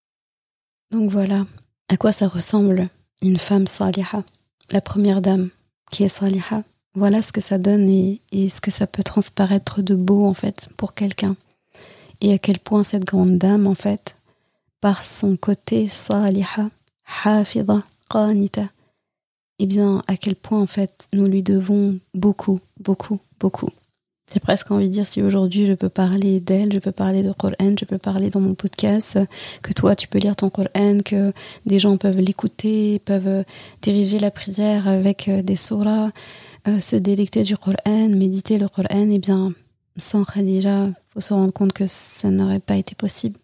[0.91, 1.47] Donc voilà
[1.89, 2.89] à quoi ça ressemble
[3.21, 4.23] une femme saliha,
[4.71, 5.51] la première dame
[5.91, 6.63] qui est saliha,
[6.95, 10.69] voilà ce que ça donne et, ce que ça peut transparaître de beau en fait
[10.77, 11.37] pour quelqu'un.
[12.21, 14.17] Et à quel point cette grande dame en fait,
[14.81, 16.71] par son côté saliha,
[17.25, 18.69] hafida, qanita,
[19.59, 23.71] eh bien à quel point en fait nous lui devons beaucoup, beaucoup, beaucoup.
[24.33, 27.33] J'ai presque envie de dire si aujourd'hui je peux parler d'elle, je peux parler de
[27.33, 29.19] Coran, je peux parler dans mon podcast,
[29.61, 31.33] que toi tu peux lire ton Coran, que
[31.67, 33.45] des gens peuvent l'écouter, peuvent
[33.83, 36.13] diriger la prière avec euh, des surahs,
[36.69, 39.53] euh, se délecter du Coran, méditer le Coran, eh bien,
[39.97, 43.39] sans Khadija, faut se rendre compte que ça n'aurait pas été possible.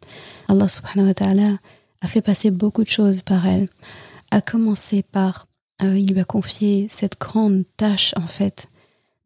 [0.49, 1.59] Allah subhanahu wa ta'ala
[2.01, 3.69] a fait passer beaucoup de choses par elle.
[4.31, 5.47] A commencé par,
[5.83, 8.69] euh, il lui a confié cette grande tâche, en fait,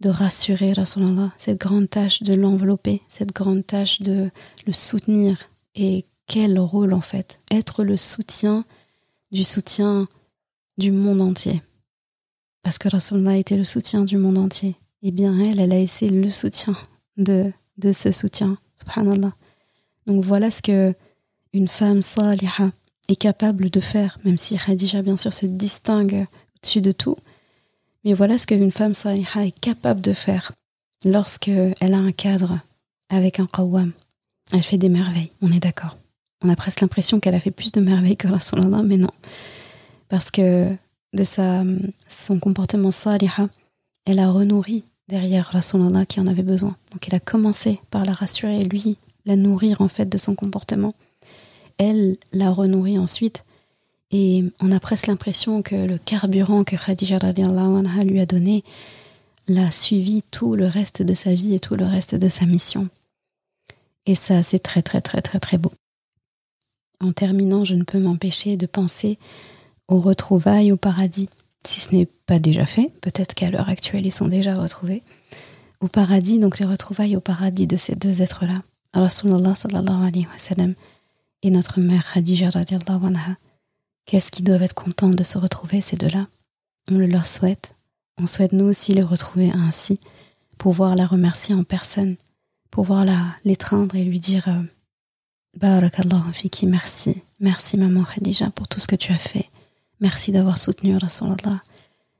[0.00, 4.30] de rassurer Rasulallah, cette grande tâche de l'envelopper, cette grande tâche de
[4.66, 5.36] le soutenir.
[5.74, 8.64] Et quel rôle, en fait, être le soutien
[9.32, 10.08] du soutien
[10.78, 11.62] du monde entier
[12.62, 14.76] parce que Rasulullah était le soutien du monde entier.
[15.02, 16.74] Eh bien, elle, elle a essayé le soutien
[17.16, 18.58] de, de ce soutien.
[18.78, 19.32] Subhanallah.
[20.06, 20.94] Donc voilà ce que
[21.52, 22.70] une femme saliha
[23.08, 27.16] est capable de faire, même si Khadija, bien sûr, se distingue au-dessus de tout.
[28.04, 30.52] Mais voilà ce qu'une femme saliha est capable de faire
[31.04, 32.60] lorsqu'elle a un cadre
[33.08, 33.92] avec un qawwam.
[34.52, 35.96] Elle fait des merveilles, on est d'accord.
[36.42, 39.10] On a presque l'impression qu'elle a fait plus de merveilles que Rasulullah, mais non.
[40.08, 40.74] Parce que
[41.12, 41.64] de sa,
[42.08, 43.48] son comportement saliha,
[44.06, 46.76] elle a renourri derrière Rasulallah qui en avait besoin.
[46.92, 48.96] Donc elle a commencé par la rassurer, lui,
[49.26, 50.94] la nourrir en fait de son comportement.
[51.78, 53.44] Elle l'a renourri ensuite
[54.10, 58.64] et on a presque l'impression que le carburant que Khadija anha lui a donné
[59.48, 62.88] l'a suivi tout le reste de sa vie et tout le reste de sa mission.
[64.06, 65.72] Et ça, c'est très très très très très beau.
[67.00, 69.18] En terminant, je ne peux m'empêcher de penser
[69.90, 71.28] aux retrouvailles au paradis.
[71.66, 75.02] Si ce n'est pas déjà fait, peut-être qu'à l'heure actuelle ils sont déjà retrouvés.
[75.80, 78.62] Au paradis, donc les retrouvailles au paradis de ces deux êtres-là.
[78.94, 80.74] Rasulullah sallallahu alayhi wa sallam
[81.42, 83.36] et notre mère Khadija radiallahu anha.
[84.06, 86.26] Qu'est-ce qu'ils doivent être contents de se retrouver ces deux-là?
[86.90, 87.74] On le leur souhaite.
[88.18, 90.00] On souhaite nous aussi les retrouver ainsi,
[90.58, 92.16] pouvoir la remercier en personne,
[92.70, 94.62] pouvoir la l'étreindre et lui dire euh,
[95.58, 99.49] Barakallahu fiki, merci, merci maman Khadija pour tout ce que tu as fait.
[100.00, 101.62] Merci d'avoir soutenu Rasulallah.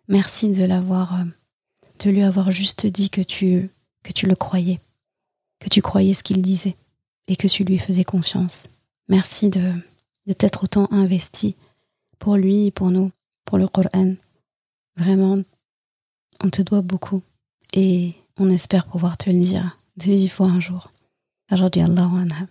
[0.08, 1.24] Merci de l'avoir, euh,
[2.04, 3.70] de lui avoir juste dit que tu,
[4.02, 4.80] que tu le croyais,
[5.60, 6.76] que tu croyais ce qu'il disait
[7.26, 8.66] et que tu lui faisais confiance.
[9.08, 9.72] Merci de,
[10.26, 11.56] de t'être autant investi
[12.18, 13.12] pour lui et pour nous,
[13.44, 14.14] pour le Coran.
[14.96, 15.38] Vraiment,
[16.44, 17.22] on te doit beaucoup.
[17.72, 20.92] Et on espère pouvoir te le dire de vive voix un jour.
[21.52, 22.46] Aujourd'hui, Allah anha.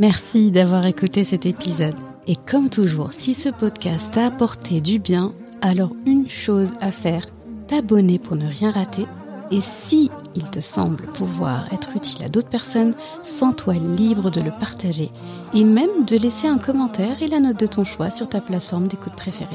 [0.00, 1.94] Merci d'avoir écouté cet épisode.
[2.26, 7.26] Et comme toujours, si ce podcast t'a apporté du bien, alors une chose à faire,
[7.68, 9.04] t'abonner pour ne rien rater.
[9.50, 12.94] Et si il te semble pouvoir être utile à d'autres personnes,
[13.24, 15.10] sens-toi libre de le partager
[15.52, 18.86] et même de laisser un commentaire et la note de ton choix sur ta plateforme
[18.86, 19.50] d'écoute préférée.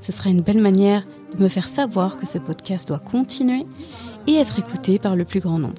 [0.00, 1.02] Ce sera une belle manière
[1.36, 3.66] de me faire savoir que ce podcast doit continuer
[4.28, 5.74] et être écouté par le plus grand nombre.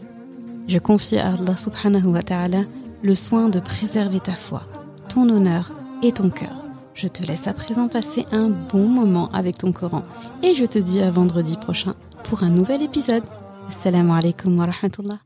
[0.67, 2.63] Je confie à Allah subhanahu wa ta'ala
[3.04, 4.64] le soin de préserver ta foi,
[5.08, 5.72] ton honneur
[6.04, 6.64] et ton cœur.
[6.93, 10.04] Je te laisse à présent passer un bon moment avec ton Coran
[10.43, 13.24] et je te dis à vendredi prochain pour un nouvel épisode.
[13.70, 15.20] Assalamu alaikum wa rahmatullah.